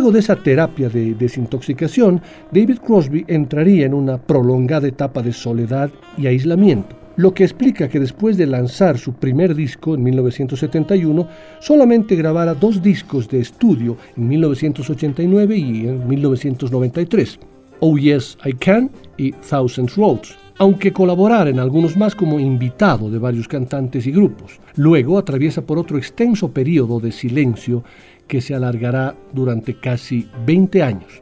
Luego 0.00 0.12
de 0.14 0.20
esa 0.20 0.36
terapia 0.36 0.88
de 0.88 1.12
desintoxicación, 1.12 2.22
David 2.50 2.78
Crosby 2.78 3.22
entraría 3.28 3.84
en 3.84 3.92
una 3.92 4.16
prolongada 4.16 4.88
etapa 4.88 5.20
de 5.20 5.30
soledad 5.30 5.90
y 6.16 6.26
aislamiento, 6.26 6.96
lo 7.16 7.34
que 7.34 7.44
explica 7.44 7.86
que 7.86 8.00
después 8.00 8.38
de 8.38 8.46
lanzar 8.46 8.96
su 8.96 9.12
primer 9.12 9.54
disco 9.54 9.94
en 9.94 10.02
1971, 10.02 11.28
solamente 11.60 12.16
grabara 12.16 12.54
dos 12.54 12.80
discos 12.80 13.28
de 13.28 13.40
estudio 13.40 13.98
en 14.16 14.26
1989 14.26 15.56
y 15.58 15.88
en 15.88 16.08
1993, 16.08 17.38
Oh 17.80 17.98
Yes 17.98 18.38
I 18.46 18.54
Can 18.54 18.90
y 19.18 19.32
Thousands 19.32 19.96
Roads, 19.96 20.34
aunque 20.56 20.94
colaborara 20.94 21.50
en 21.50 21.58
algunos 21.58 21.96
más 21.98 22.14
como 22.14 22.40
invitado 22.40 23.10
de 23.10 23.18
varios 23.18 23.48
cantantes 23.48 24.06
y 24.06 24.12
grupos. 24.12 24.60
Luego 24.76 25.18
atraviesa 25.18 25.60
por 25.60 25.78
otro 25.78 25.98
extenso 25.98 26.52
periodo 26.52 27.00
de 27.00 27.12
silencio 27.12 27.82
que 28.30 28.40
se 28.40 28.54
alargará 28.54 29.16
durante 29.32 29.74
casi 29.74 30.28
20 30.46 30.84
años, 30.84 31.20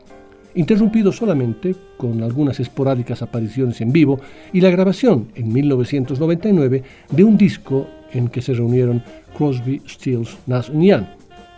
interrumpido 0.54 1.10
solamente 1.10 1.74
con 1.96 2.22
algunas 2.22 2.60
esporádicas 2.60 3.22
apariciones 3.22 3.80
en 3.80 3.92
vivo 3.92 4.20
y 4.52 4.60
la 4.60 4.68
grabación 4.68 5.28
en 5.34 5.50
1999 5.50 6.82
de 7.10 7.24
un 7.24 7.38
disco 7.38 7.88
en 8.12 8.28
que 8.28 8.42
se 8.42 8.52
reunieron 8.52 9.02
Crosby, 9.34 9.80
Stills, 9.88 10.36
Nash 10.46 10.70
Young, 10.70 11.06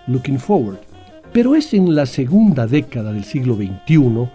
Looking 0.07 0.39
Forward, 0.39 0.79
Pero 1.33 1.57
es 1.57 1.75
en 1.75 1.97
la 1.97 2.07
segunda 2.07 2.69
década 2.69 3.13
del 3.13 3.25
siglo 3.25 3.57
XXI 3.57 4.29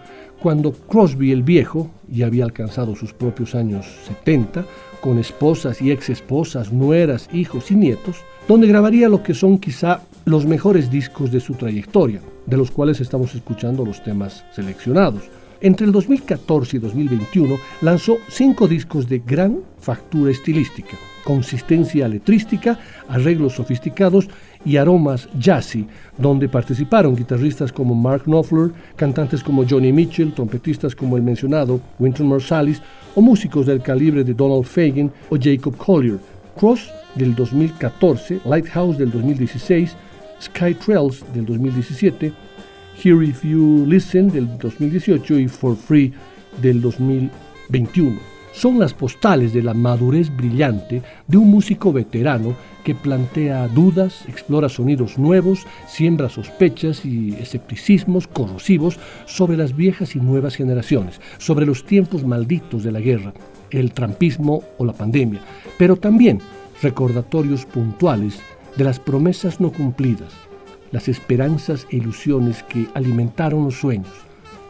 cuando 0.46 0.70
Crosby 0.70 1.32
el 1.32 1.42
Viejo 1.42 1.90
ya 2.08 2.26
había 2.26 2.44
alcanzado 2.44 2.94
sus 2.94 3.12
propios 3.12 3.56
años 3.56 3.84
70, 4.06 4.64
con 5.00 5.18
esposas 5.18 5.82
y 5.82 5.90
ex 5.90 6.08
esposas, 6.08 6.72
nueras, 6.72 7.28
hijos 7.32 7.72
y 7.72 7.74
nietos, 7.74 8.18
donde 8.46 8.68
grabaría 8.68 9.08
lo 9.08 9.24
que 9.24 9.34
son 9.34 9.58
quizá 9.58 10.02
los 10.24 10.46
mejores 10.46 10.88
discos 10.88 11.32
de 11.32 11.40
su 11.40 11.54
trayectoria, 11.54 12.20
de 12.46 12.56
los 12.56 12.70
cuales 12.70 13.00
estamos 13.00 13.34
escuchando 13.34 13.84
los 13.84 14.04
temas 14.04 14.44
seleccionados. 14.54 15.22
Entre 15.60 15.84
el 15.84 15.90
2014 15.90 16.76
y 16.76 16.78
2021 16.78 17.56
lanzó 17.82 18.18
cinco 18.28 18.68
discos 18.68 19.08
de 19.08 19.18
gran 19.26 19.62
factura 19.80 20.30
estilística, 20.30 20.96
consistencia 21.26 22.06
letrística, 22.06 22.78
arreglos 23.08 23.54
sofisticados 23.54 24.28
y 24.64 24.76
aromas 24.76 25.28
jazzy, 25.36 25.84
donde 26.16 26.48
participaron 26.48 27.16
guitarristas 27.16 27.72
como 27.72 27.96
Mark 27.96 28.22
Knopfler, 28.26 28.70
cantantes 28.94 29.42
como 29.42 29.66
Johnny 29.68 29.92
Mitchell, 29.92 30.32
trompetistas 30.32 30.94
como 30.94 31.16
el 31.16 31.24
mencionado 31.24 31.80
Wynton 31.98 32.28
Marsalis 32.28 32.80
o 33.16 33.20
músicos 33.20 33.66
del 33.66 33.82
calibre 33.82 34.22
de 34.22 34.34
Donald 34.34 34.64
Fagen 34.64 35.10
o 35.28 35.36
Jacob 35.36 35.76
Collier. 35.76 36.20
Cross 36.56 36.90
del 37.16 37.34
2014, 37.34 38.40
Lighthouse 38.44 38.96
del 38.96 39.10
2016, 39.10 39.96
Sky 40.40 40.74
Trails 40.74 41.24
del 41.34 41.44
2017, 41.44 42.32
Here 43.02 43.26
If 43.26 43.44
You 43.44 43.84
Listen 43.84 44.30
del 44.30 44.46
2018 44.58 45.40
y 45.40 45.48
For 45.48 45.76
Free 45.76 46.12
del 46.62 46.80
2021. 46.80 48.35
Son 48.56 48.78
las 48.78 48.94
postales 48.94 49.52
de 49.52 49.62
la 49.62 49.74
madurez 49.74 50.34
brillante 50.34 51.02
de 51.26 51.36
un 51.36 51.50
músico 51.50 51.92
veterano 51.92 52.54
que 52.84 52.94
plantea 52.94 53.68
dudas, 53.68 54.24
explora 54.28 54.70
sonidos 54.70 55.18
nuevos, 55.18 55.66
siembra 55.86 56.30
sospechas 56.30 57.04
y 57.04 57.34
escepticismos 57.34 58.26
corrosivos 58.26 58.98
sobre 59.26 59.58
las 59.58 59.76
viejas 59.76 60.16
y 60.16 60.20
nuevas 60.20 60.54
generaciones, 60.54 61.20
sobre 61.36 61.66
los 61.66 61.84
tiempos 61.84 62.24
malditos 62.24 62.82
de 62.82 62.92
la 62.92 63.00
guerra, 63.00 63.34
el 63.70 63.92
trampismo 63.92 64.62
o 64.78 64.86
la 64.86 64.94
pandemia, 64.94 65.42
pero 65.76 65.96
también 65.96 66.40
recordatorios 66.80 67.66
puntuales 67.66 68.38
de 68.74 68.84
las 68.84 68.98
promesas 68.98 69.60
no 69.60 69.70
cumplidas, 69.70 70.32
las 70.92 71.08
esperanzas 71.08 71.86
e 71.90 71.98
ilusiones 71.98 72.62
que 72.62 72.86
alimentaron 72.94 73.64
los 73.64 73.78
sueños, 73.78 74.14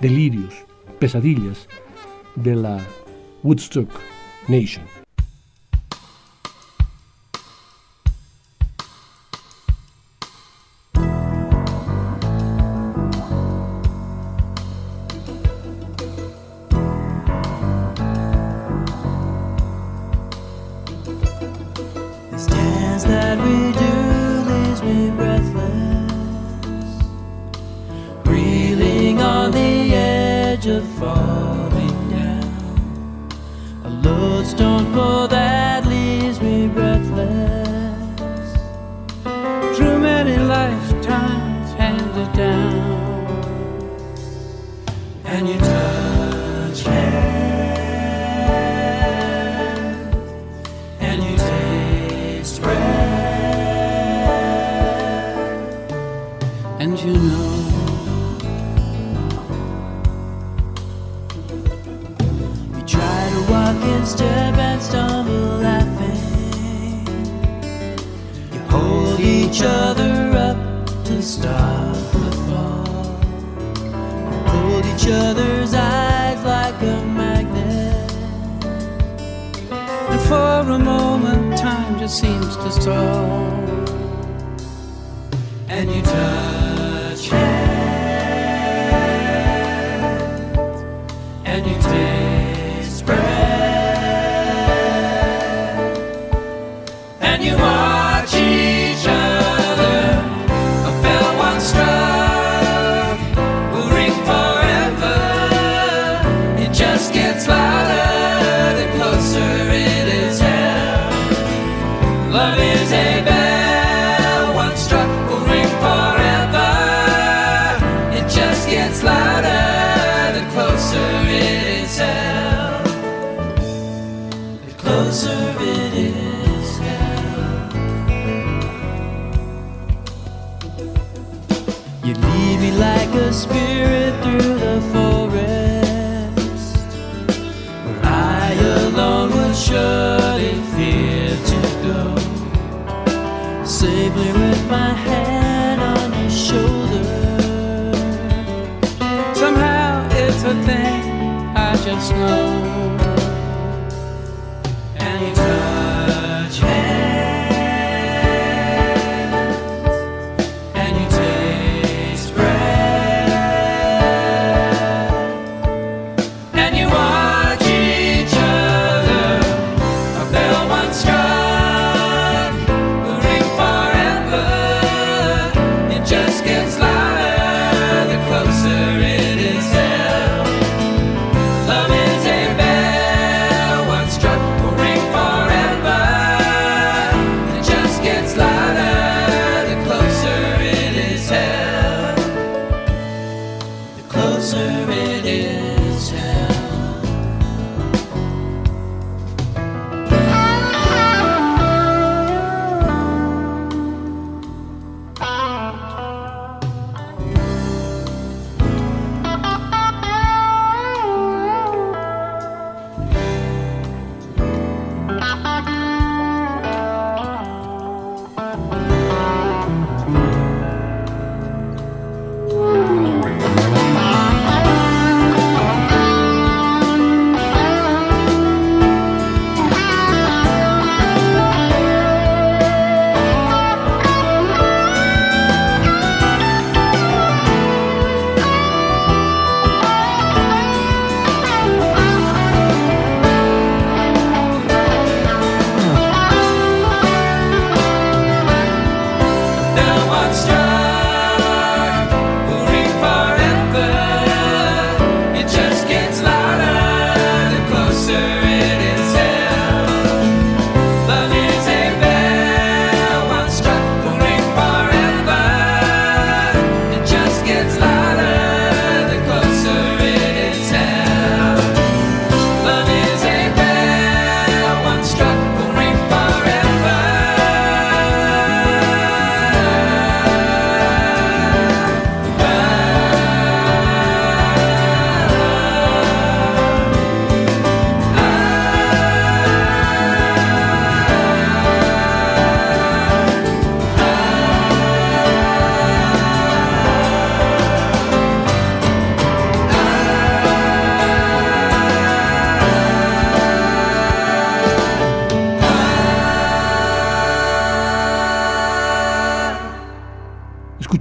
delirios, 0.01 0.55
pesadillas 0.99 1.69
de 2.35 2.57
la 2.57 2.81
Woodstock 3.43 4.03
Nation. 4.49 4.83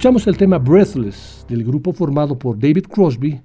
El 0.06 0.36
tema 0.36 0.58
Breathless 0.58 1.44
del 1.48 1.64
grupo 1.64 1.92
formado 1.92 2.38
por 2.38 2.56
David 2.56 2.84
Crosby, 2.84 3.40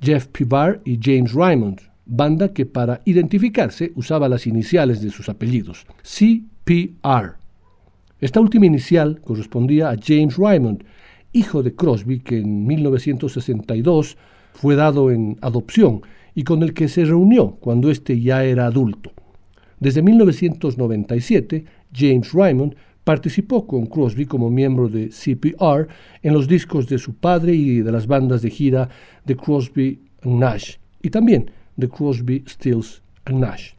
Jeff 0.00 0.26
Pivar 0.26 0.80
y 0.84 0.98
James 1.00 1.32
Raymond, 1.32 1.82
banda 2.04 2.52
que 2.52 2.66
para 2.66 3.00
identificarse 3.04 3.92
usaba 3.94 4.28
las 4.28 4.44
iniciales 4.48 5.00
de 5.02 5.10
sus 5.10 5.28
apellidos, 5.28 5.86
CPR. 6.02 7.36
Esta 8.20 8.40
última 8.40 8.66
inicial 8.66 9.20
correspondía 9.20 9.90
a 9.90 9.96
James 10.04 10.36
Raymond, 10.36 10.82
hijo 11.32 11.62
de 11.62 11.76
Crosby 11.76 12.18
que 12.18 12.38
en 12.38 12.66
1962 12.66 14.16
fue 14.52 14.74
dado 14.74 15.12
en 15.12 15.38
adopción 15.42 16.02
y 16.34 16.42
con 16.42 16.64
el 16.64 16.74
que 16.74 16.88
se 16.88 17.04
reunió 17.04 17.52
cuando 17.60 17.88
éste 17.88 18.20
ya 18.20 18.42
era 18.42 18.66
adulto. 18.66 19.12
Desde 19.78 20.02
1997, 20.02 21.64
James 21.94 22.32
Raymond 22.32 22.74
participó 23.04 23.66
con 23.66 23.86
Crosby 23.86 24.26
como 24.26 24.50
miembro 24.50 24.88
de 24.88 25.08
CPR 25.08 25.88
en 26.22 26.32
los 26.32 26.46
discos 26.46 26.88
de 26.88 26.98
su 26.98 27.14
padre 27.14 27.54
y 27.54 27.80
de 27.80 27.92
las 27.92 28.06
bandas 28.06 28.42
de 28.42 28.50
gira 28.50 28.88
de 29.24 29.36
Crosby 29.36 30.00
Nash 30.24 30.76
y 31.02 31.10
también 31.10 31.50
de 31.76 31.88
Crosby, 31.88 32.44
Stills 32.46 33.02
Nash. 33.26 33.72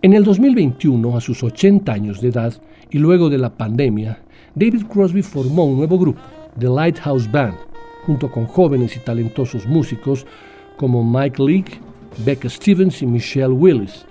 En 0.00 0.14
el 0.14 0.22
2021, 0.22 1.16
a 1.16 1.20
sus 1.20 1.42
80 1.42 1.92
años 1.92 2.20
de 2.20 2.28
edad 2.28 2.54
y 2.88 2.98
luego 2.98 3.28
de 3.28 3.38
la 3.38 3.56
pandemia, 3.56 4.20
David 4.54 4.84
Crosby 4.86 5.22
formó 5.22 5.64
un 5.64 5.76
nuevo 5.76 5.98
grupo, 5.98 6.20
The 6.56 6.68
Lighthouse 6.68 7.30
Band, 7.30 7.56
junto 8.08 8.30
con 8.30 8.46
jóvenes 8.46 8.96
y 8.96 9.00
talentosos 9.00 9.66
músicos 9.66 10.24
como 10.78 11.04
Mike 11.04 11.42
Leake, 11.42 11.72
Becca 12.24 12.48
Stevens 12.48 13.02
y 13.02 13.06
Michelle 13.06 13.48
Willis. 13.48 14.06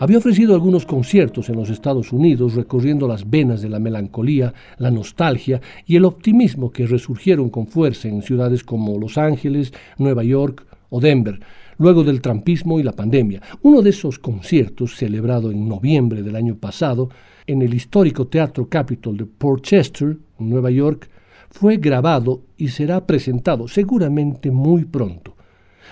Había 0.00 0.18
ofrecido 0.18 0.52
algunos 0.52 0.84
conciertos 0.84 1.48
en 1.48 1.54
los 1.54 1.70
Estados 1.70 2.12
Unidos 2.12 2.56
recorriendo 2.56 3.06
las 3.06 3.30
venas 3.30 3.62
de 3.62 3.68
la 3.68 3.78
melancolía, 3.78 4.52
la 4.78 4.90
nostalgia 4.90 5.60
y 5.86 5.94
el 5.94 6.06
optimismo 6.06 6.72
que 6.72 6.88
resurgieron 6.88 7.48
con 7.48 7.68
fuerza 7.68 8.08
en 8.08 8.22
ciudades 8.22 8.64
como 8.64 8.98
Los 8.98 9.16
Ángeles, 9.16 9.72
Nueva 9.96 10.24
York 10.24 10.66
o 10.90 10.98
Denver, 10.98 11.38
luego 11.78 12.02
del 12.02 12.20
trampismo 12.20 12.80
y 12.80 12.82
la 12.82 12.94
pandemia. 12.94 13.42
Uno 13.62 13.80
de 13.80 13.90
esos 13.90 14.18
conciertos, 14.18 14.96
celebrado 14.96 15.52
en 15.52 15.68
noviembre 15.68 16.24
del 16.24 16.34
año 16.34 16.56
pasado 16.56 17.10
en 17.46 17.62
el 17.62 17.72
histórico 17.74 18.26
Teatro 18.26 18.68
Capitol 18.68 19.16
de 19.16 19.26
Port 19.26 19.62
Chester, 19.62 20.16
Nueva 20.36 20.72
York, 20.72 21.08
fue 21.50 21.76
grabado 21.78 22.42
y 22.56 22.68
será 22.68 23.06
presentado 23.06 23.68
seguramente 23.68 24.50
muy 24.50 24.84
pronto. 24.84 25.36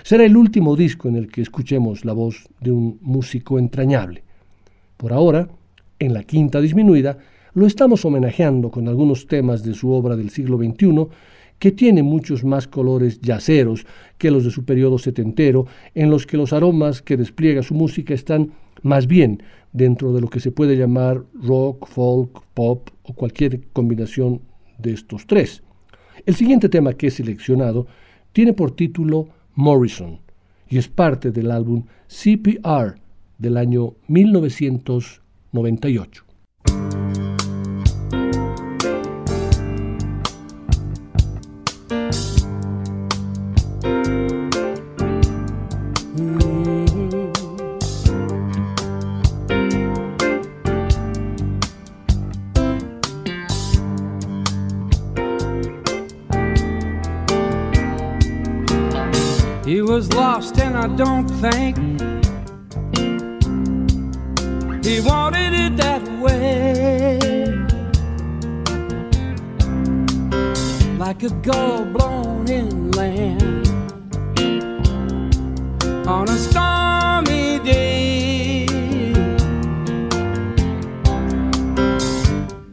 Será 0.03 0.25
el 0.25 0.37
último 0.37 0.75
disco 0.75 1.07
en 1.07 1.15
el 1.15 1.31
que 1.31 1.41
escuchemos 1.41 2.05
la 2.05 2.13
voz 2.13 2.47
de 2.59 2.71
un 2.71 2.99
músico 3.01 3.57
entrañable. 3.57 4.23
Por 4.97 5.13
ahora, 5.13 5.47
en 5.99 6.13
la 6.13 6.23
quinta 6.23 6.61
disminuida, 6.61 7.17
lo 7.53 7.65
estamos 7.65 8.03
homenajeando 8.05 8.69
con 8.69 8.87
algunos 8.87 9.27
temas 9.27 9.63
de 9.63 9.73
su 9.73 9.91
obra 9.91 10.15
del 10.15 10.29
siglo 10.29 10.57
XXI 10.57 11.07
que 11.57 11.71
tiene 11.71 12.03
muchos 12.03 12.43
más 12.43 12.67
colores 12.67 13.21
yaceros 13.21 13.85
que 14.17 14.31
los 14.31 14.43
de 14.43 14.51
su 14.51 14.65
periodo 14.65 14.97
setentero, 14.97 15.65
en 15.93 16.09
los 16.09 16.27
que 16.27 16.37
los 16.37 16.53
aromas 16.53 17.01
que 17.01 17.17
despliega 17.17 17.63
su 17.63 17.73
música 17.73 18.13
están 18.13 18.51
más 18.81 19.07
bien 19.07 19.41
dentro 19.71 20.13
de 20.13 20.21
lo 20.21 20.29
que 20.29 20.39
se 20.39 20.51
puede 20.51 20.75
llamar 20.75 21.23
rock, 21.33 21.87
folk, 21.87 22.41
pop 22.53 22.89
o 23.03 23.13
cualquier 23.13 23.61
combinación 23.73 24.41
de 24.77 24.93
estos 24.93 25.27
tres. 25.27 25.63
El 26.25 26.35
siguiente 26.35 26.69
tema 26.69 26.93
que 26.93 27.07
he 27.07 27.11
seleccionado 27.11 27.87
tiene 28.31 28.53
por 28.53 28.73
título 28.75 29.27
Morrison 29.53 30.19
y 30.67 30.77
es 30.77 30.87
parte 30.87 31.31
del 31.31 31.51
álbum 31.51 31.83
CPR 32.07 32.95
del 33.37 33.57
año 33.57 33.95
1998. 34.07 36.25
He 59.65 59.81
was 59.81 60.13
lost, 60.13 60.59
and 60.59 60.77
I 60.77 60.85
don't 60.95 61.27
think 61.27 61.75
he 64.85 65.01
wanted 65.01 65.53
it 65.53 65.75
that 65.77 66.03
way. 66.21 67.17
Like 70.99 71.23
a 71.23 71.31
gull 71.41 71.83
blown 71.83 72.47
inland 72.47 73.67
on 76.07 76.29
a 76.29 76.37
stormy 76.37 77.57
day. 77.65 78.67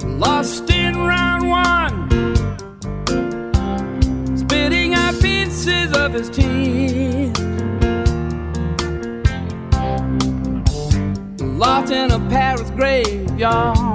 Lost 0.04 0.68
in 0.70 0.98
round 0.98 1.48
one 1.48 2.10
spitting 4.36 4.92
out 4.92 5.18
pieces 5.22 5.96
of 5.96 6.12
his 6.12 6.28
teeth. 6.28 6.41
In 11.90 12.10
a 12.10 12.18
Paris 12.30 12.70
graveyard, 12.70 13.91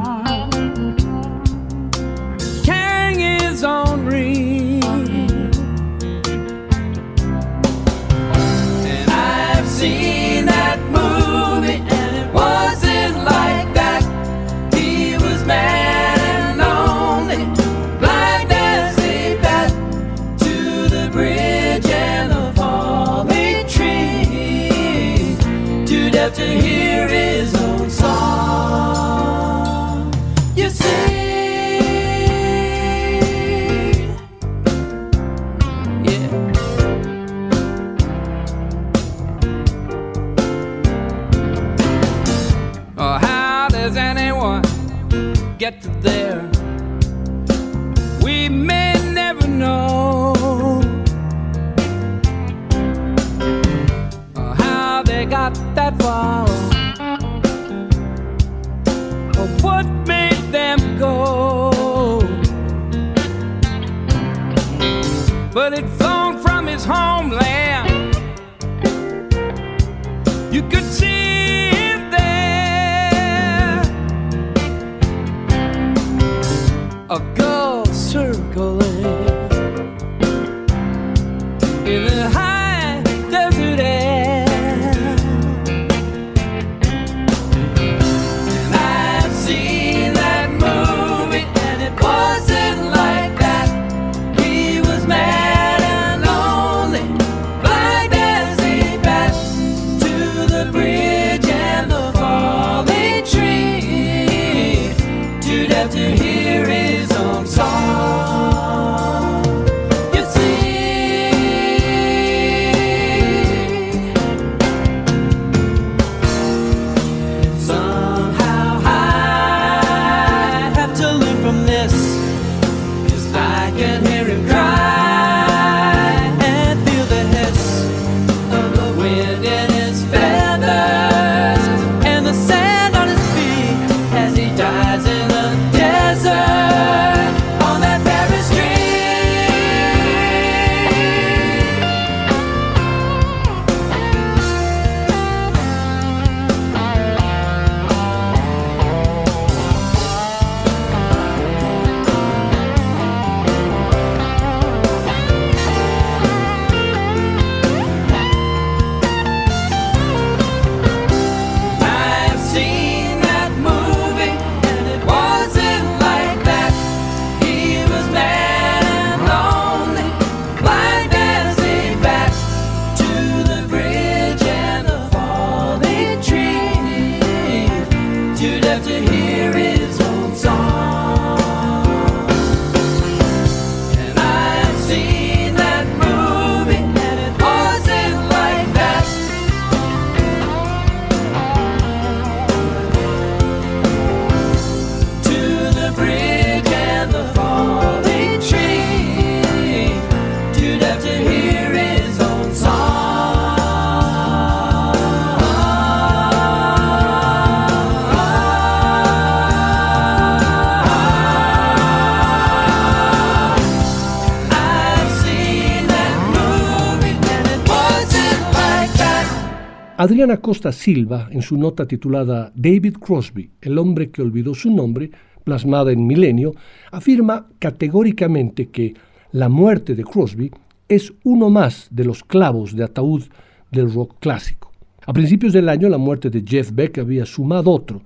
Adriana 219.99 220.37
Costa 220.37 220.71
Silva, 220.71 221.27
en 221.31 221.41
su 221.41 221.57
nota 221.57 221.87
titulada 221.87 222.51
David 222.53 222.97
Crosby, 222.97 223.49
el 223.59 223.79
hombre 223.79 224.11
que 224.11 224.21
olvidó 224.21 224.53
su 224.53 224.69
nombre, 224.69 225.09
plasmada 225.43 225.91
en 225.91 226.05
Milenio, 226.05 226.53
afirma 226.91 227.47
categóricamente 227.57 228.67
que 228.67 228.93
la 229.31 229.49
muerte 229.49 229.95
de 229.95 230.03
Crosby 230.03 230.51
es 230.87 231.15
uno 231.23 231.49
más 231.49 231.87
de 231.89 232.05
los 232.05 232.23
clavos 232.23 232.75
de 232.75 232.83
ataúd 232.83 233.23
del 233.71 233.91
rock 233.91 234.17
clásico. 234.19 234.71
A 235.07 235.13
principios 235.13 235.51
del 235.51 235.67
año, 235.67 235.89
la 235.89 235.97
muerte 235.97 236.29
de 236.29 236.43
Jeff 236.47 236.69
Beck 236.71 236.99
había 236.99 237.25
sumado 237.25 237.71
otro, 237.71 238.03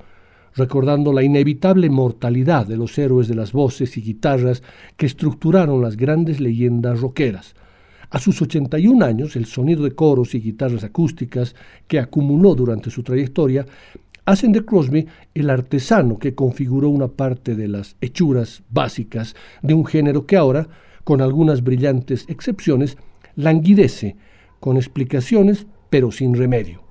recordando 0.55 1.11
la 1.11 1.23
inevitable 1.23 1.89
mortalidad 1.89 2.65
de 2.67 2.77
los 2.77 2.97
héroes 2.97 3.27
de 3.27 3.35
las 3.35 3.51
voces 3.51 3.97
y 3.97 4.01
guitarras 4.01 4.63
que 4.95 5.07
estructuraron 5.07 5.81
las 5.81 5.97
grandes 5.97 6.39
leyendas 6.39 7.01
rockeras. 7.01 7.53
A 8.11 8.19
sus 8.19 8.41
81 8.41 9.05
años, 9.05 9.37
el 9.37 9.45
sonido 9.45 9.83
de 9.83 9.91
coros 9.91 10.35
y 10.35 10.41
guitarras 10.41 10.83
acústicas 10.83 11.55
que 11.87 11.97
acumuló 11.97 12.55
durante 12.55 12.89
su 12.89 13.03
trayectoria 13.03 13.65
hacen 14.25 14.51
de 14.51 14.65
Crosby 14.65 15.07
el 15.33 15.49
artesano 15.49 16.19
que 16.19 16.35
configuró 16.35 16.89
una 16.89 17.07
parte 17.07 17.55
de 17.55 17.69
las 17.69 17.95
hechuras 18.01 18.63
básicas 18.69 19.35
de 19.61 19.73
un 19.73 19.85
género 19.85 20.25
que 20.25 20.35
ahora, 20.35 20.67
con 21.05 21.21
algunas 21.21 21.63
brillantes 21.63 22.25
excepciones, 22.27 22.97
languidece 23.35 24.17
con 24.59 24.75
explicaciones 24.75 25.65
pero 25.89 26.11
sin 26.11 26.35
remedio. 26.35 26.83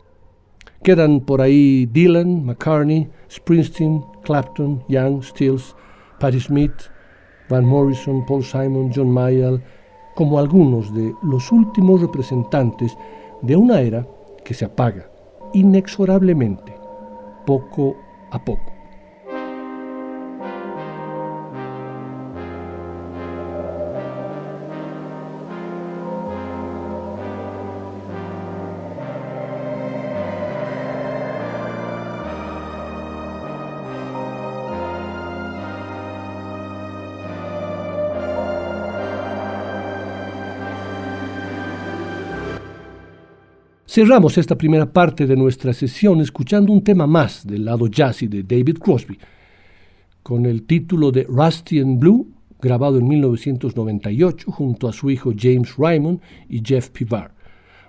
Quedan 0.82 1.20
por 1.20 1.42
ahí 1.42 1.84
Dylan, 1.84 2.46
McCartney, 2.46 3.08
Springsteen, 3.30 4.02
Clapton, 4.24 4.82
Young, 4.88 5.22
Stills, 5.22 5.76
Patti 6.18 6.40
Smith, 6.40 6.72
Van 7.50 7.66
Morrison, 7.66 8.24
Paul 8.24 8.42
Simon, 8.42 8.90
John 8.94 9.10
Mayall, 9.10 9.62
como 10.20 10.38
algunos 10.38 10.92
de 10.92 11.14
los 11.22 11.50
últimos 11.50 12.02
representantes 12.02 12.94
de 13.40 13.56
una 13.56 13.80
era 13.80 14.06
que 14.44 14.52
se 14.52 14.66
apaga 14.66 15.10
inexorablemente, 15.54 16.74
poco 17.46 17.96
a 18.30 18.44
poco. 18.44 18.79
Cerramos 44.00 44.38
esta 44.38 44.56
primera 44.56 44.90
parte 44.90 45.26
de 45.26 45.36
nuestra 45.36 45.74
sesión 45.74 46.22
escuchando 46.22 46.72
un 46.72 46.82
tema 46.82 47.06
más 47.06 47.46
del 47.46 47.66
lado 47.66 47.86
jazzy 47.86 48.28
de 48.28 48.42
David 48.44 48.78
Crosby, 48.78 49.18
con 50.22 50.46
el 50.46 50.62
título 50.62 51.12
de 51.12 51.24
Rusty 51.24 51.80
and 51.80 52.00
Blue, 52.00 52.26
grabado 52.62 52.98
en 52.98 53.06
1998 53.06 54.50
junto 54.52 54.88
a 54.88 54.94
su 54.94 55.10
hijo 55.10 55.34
James 55.38 55.76
Raymond 55.76 56.18
y 56.48 56.62
Jeff 56.64 56.88
Pivar. 56.88 57.32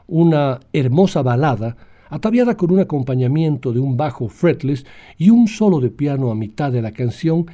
Una 0.08 0.60
hermosa 0.74 1.22
balada 1.22 1.78
ataviada 2.10 2.58
con 2.58 2.72
un 2.72 2.82
acompañamiento 2.82 3.72
de 3.72 3.80
un 3.80 3.96
bajo 3.96 4.28
fretless 4.28 4.86
y 5.18 5.30
un 5.30 5.48
solo 5.48 5.80
de 5.80 5.92
piano 5.92 6.30
a 6.30 6.36
mitad 6.36 6.74
de 6.74 6.82
la 6.82 6.92
canción 6.92 7.46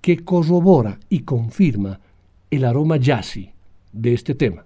que 0.00 0.24
corrobora 0.24 1.00
y 1.08 1.22
confirma 1.22 1.98
el 2.48 2.64
aroma 2.64 2.96
jazzy 2.96 3.50
de 3.92 4.14
este 4.14 4.36
tema. 4.36 4.64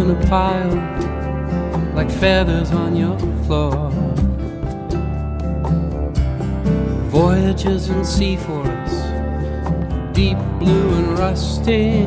In 0.00 0.10
a 0.10 0.26
pile 0.28 1.94
like 1.94 2.10
feathers 2.10 2.70
on 2.72 2.96
your 2.96 3.18
floor. 3.44 3.90
Voyages 7.10 7.90
in 7.90 8.02
sea 8.02 8.36
forests, 8.36 9.02
deep 10.14 10.38
blue 10.58 10.88
and 10.98 11.18
rusty. 11.18 12.06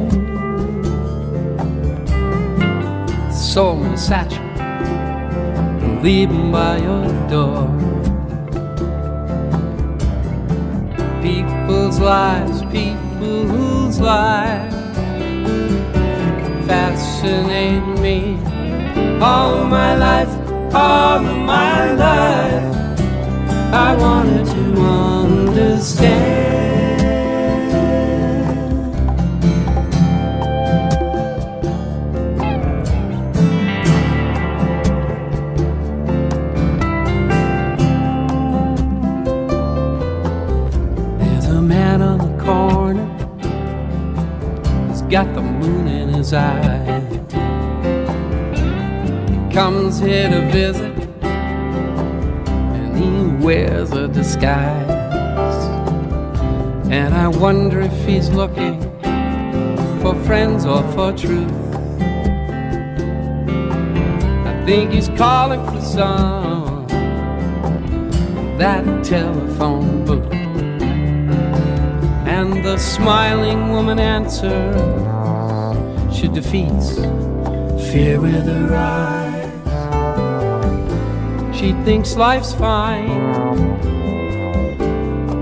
Sold 3.32 3.84
me 3.84 3.96
satchel, 3.96 4.44
and 5.84 6.02
leave 6.02 6.32
'em 6.32 6.52
by 6.52 6.78
your 6.88 7.06
door. 7.30 7.68
People's 11.22 12.00
lives, 12.00 12.64
people's 12.72 14.00
lives 14.00 14.63
fascinate 17.24 18.00
me. 18.02 18.38
All 19.22 19.66
my 19.66 19.96
life, 19.96 20.30
all 20.74 21.22
my 21.22 21.94
life, 21.94 23.00
I 23.74 23.96
wanted 23.96 24.46
to 24.46 24.82
understand. 24.82 26.43
Here 50.06 50.30
to 50.30 50.42
visit, 50.52 50.94
and 51.24 52.98
he 52.98 53.46
wears 53.46 53.92
a 53.92 54.08
disguise. 54.08 54.90
And 56.90 57.14
I 57.14 57.28
wonder 57.28 57.82
if 57.82 58.06
he's 58.06 58.30
looking 58.30 58.82
for 60.02 60.16
friends 60.26 60.66
or 60.66 60.84
for 60.94 61.12
truth. 61.14 61.52
I 64.46 64.64
think 64.66 64.92
he's 64.92 65.10
calling 65.10 65.64
for 65.66 65.82
some 65.82 66.88
that 68.58 68.86
telephone 69.04 70.06
booth. 70.06 70.32
And 72.28 72.64
the 72.64 72.78
smiling 72.78 73.70
woman 73.70 74.00
answers. 74.00 74.76
She 76.16 76.28
defeats 76.28 76.96
fear 77.92 78.20
with 78.20 78.46
her 78.46 78.76
eyes. 78.76 79.13
She 81.56 81.72
thinks 81.84 82.16
life's 82.16 82.54
fine. 82.54 83.08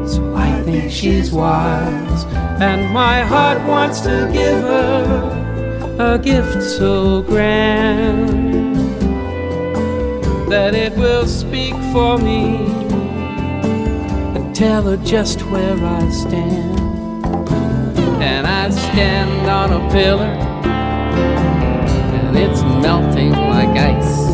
So 0.07 0.35
I 0.35 0.61
think 0.63 0.91
she's 0.91 1.31
wise. 1.31 2.25
And 2.61 2.91
my 2.93 3.21
heart 3.21 3.61
wants 3.67 4.01
to 4.01 4.29
give 4.31 4.61
her 4.61 5.95
a 5.99 6.19
gift 6.19 6.61
so 6.61 7.21
grand 7.23 8.29
that 10.51 10.75
it 10.75 10.93
will 10.97 11.25
speak 11.27 11.73
for 11.93 12.17
me 12.17 12.57
and 14.35 14.53
tell 14.53 14.83
her 14.83 14.97
just 14.97 15.41
where 15.43 15.77
I 15.77 16.09
stand. 16.09 16.79
And 18.21 18.45
I 18.45 18.69
stand 18.69 19.49
on 19.49 19.71
a 19.71 19.91
pillar, 19.91 20.33
and 22.25 22.37
it's 22.37 22.61
melting 22.61 23.31
like 23.31 23.77
ice. 23.77 24.30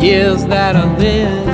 Years 0.00 0.46
that 0.46 0.76
I 0.76 0.96
live, 0.96 1.46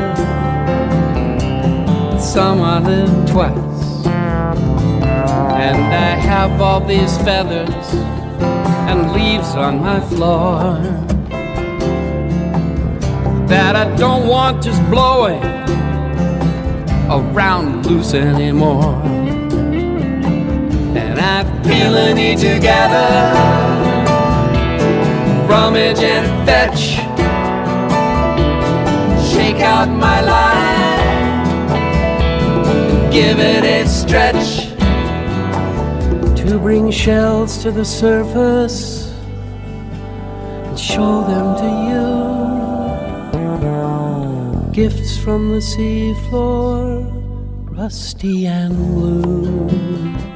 some 2.21 2.61
I 2.63 2.79
live 2.79 3.29
twice. 3.29 4.07
And 4.07 5.77
I 5.77 6.15
have 6.15 6.61
all 6.61 6.81
these 6.81 7.17
feathers 7.19 7.95
and 8.89 9.13
leaves 9.13 9.57
on 9.57 9.81
my 9.81 10.01
floor 10.01 10.79
that 13.49 13.75
I 13.75 13.97
don't 13.97 14.29
want 14.29 14.63
just 14.63 14.81
blowing 14.91 15.43
around 17.11 17.85
loose 17.87 18.15
anymore. 18.15 18.95
And 20.97 21.19
I 21.19 21.43
feel 21.65 21.97
a 21.97 22.15
need 22.15 22.39
to 22.39 22.61
gather, 22.61 23.35
rummage 25.49 25.99
and 25.99 26.47
fetch, 26.47 27.06
shake 29.37 29.61
out 29.61 29.89
my 29.89 30.21
life, 30.23 31.43
give 33.13 33.39
it 33.39 33.65
a 33.65 33.87
stretch 33.87 34.69
to 36.41 36.59
bring 36.59 36.91
shells 36.91 37.59
to 37.63 37.71
the 37.71 37.85
surface 37.85 39.13
and 40.65 40.79
show 40.79 41.21
them 41.31 41.47
to 41.63 41.69
you. 41.89 42.07
Gifts 44.73 45.19
from 45.19 45.51
the 45.53 45.61
seafloor, 45.61 47.05
rusty 47.79 48.47
and 48.47 48.75
blue. 48.75 50.36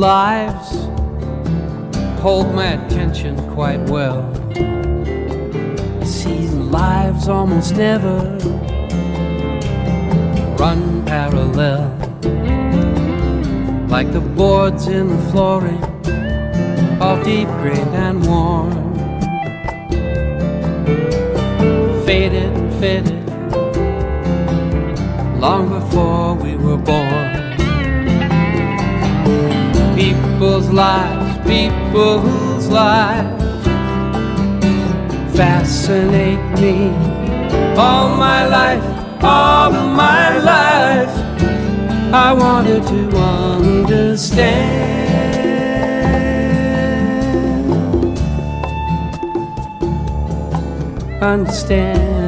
Lives 0.00 0.70
hold 2.22 2.54
my 2.54 2.68
attention 2.68 3.36
quite 3.52 3.80
well. 3.80 4.22
I 6.00 6.04
See, 6.04 6.48
lives 6.48 7.28
almost 7.28 7.76
never 7.76 8.16
run 10.58 11.04
parallel. 11.04 11.82
Like 13.88 14.10
the 14.12 14.20
boards 14.22 14.86
in 14.86 15.08
the 15.08 15.18
flooring, 15.30 15.84
all 17.02 17.22
deep 17.22 17.48
green 17.60 17.88
and 18.06 18.26
warm. 18.26 18.72
Faded, 22.06 22.54
faded, 22.80 23.20
long 25.38 25.70
lives, 30.72 31.38
people's 31.48 32.68
lives 32.68 33.40
fascinate 35.36 36.60
me. 36.60 36.88
All 37.76 38.14
my 38.16 38.46
life, 38.46 38.84
all 39.22 39.70
my 39.72 40.38
life, 40.38 41.08
I 42.12 42.32
wanted 42.32 42.82
to 42.86 43.16
understand. 43.16 44.90
Understand. 51.22 52.19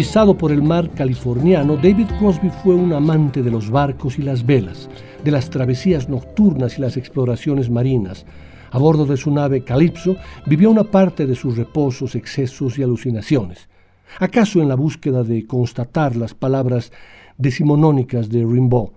Hechizado 0.00 0.32
por 0.34 0.50
el 0.50 0.62
mar 0.62 0.88
californiano, 0.94 1.76
David 1.76 2.06
Crosby 2.18 2.48
fue 2.62 2.74
un 2.74 2.94
amante 2.94 3.42
de 3.42 3.50
los 3.50 3.68
barcos 3.68 4.18
y 4.18 4.22
las 4.22 4.46
velas, 4.46 4.88
de 5.22 5.30
las 5.30 5.50
travesías 5.50 6.08
nocturnas 6.08 6.78
y 6.78 6.80
las 6.80 6.96
exploraciones 6.96 7.68
marinas. 7.68 8.24
A 8.70 8.78
bordo 8.78 9.04
de 9.04 9.18
su 9.18 9.30
nave 9.30 9.62
Calypso 9.62 10.16
vivió 10.46 10.70
una 10.70 10.84
parte 10.84 11.26
de 11.26 11.34
sus 11.34 11.58
reposos, 11.58 12.14
excesos 12.14 12.78
y 12.78 12.82
alucinaciones. 12.82 13.68
¿Acaso 14.18 14.62
en 14.62 14.70
la 14.70 14.74
búsqueda 14.74 15.22
de 15.22 15.46
constatar 15.46 16.16
las 16.16 16.32
palabras 16.32 16.92
decimonónicas 17.36 18.30
de 18.30 18.38
Rimbaud? 18.38 18.92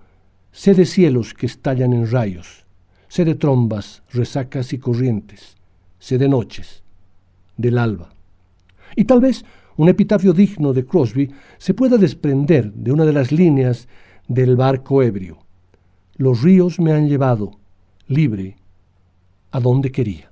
Sé 0.52 0.72
de 0.72 0.86
cielos 0.86 1.34
que 1.34 1.44
estallan 1.44 1.92
en 1.92 2.10
rayos, 2.10 2.64
sé 3.08 3.26
de 3.26 3.34
trombas, 3.34 4.02
resacas 4.10 4.72
y 4.72 4.78
corrientes, 4.78 5.58
sé 5.98 6.16
de 6.16 6.30
noches, 6.30 6.82
del 7.58 7.76
alba. 7.76 8.08
Y 8.96 9.04
tal 9.04 9.20
vez 9.20 9.44
un 9.76 9.88
epitafio 9.88 10.32
digno 10.32 10.72
de 10.72 10.84
Crosby 10.84 11.30
se 11.58 11.74
pueda 11.74 11.96
desprender 11.96 12.72
de 12.72 12.92
una 12.92 13.04
de 13.04 13.12
las 13.12 13.32
líneas 13.32 13.88
del 14.28 14.56
barco 14.56 15.02
ebrio. 15.02 15.38
Los 16.16 16.42
ríos 16.42 16.78
me 16.78 16.92
han 16.92 17.08
llevado, 17.08 17.52
libre, 18.06 18.56
a 19.50 19.60
donde 19.60 19.90
quería. 19.90 20.30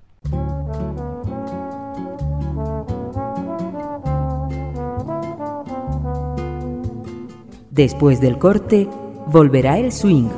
Después 7.71 8.21
del 8.21 8.39
corte, 8.39 8.87
volverá 9.29 9.79
el 9.79 9.93
swing 9.93 10.29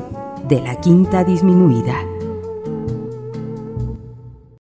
de 0.49 0.61
la 0.61 0.81
quinta 0.81 1.25
disminuida. 1.25 2.14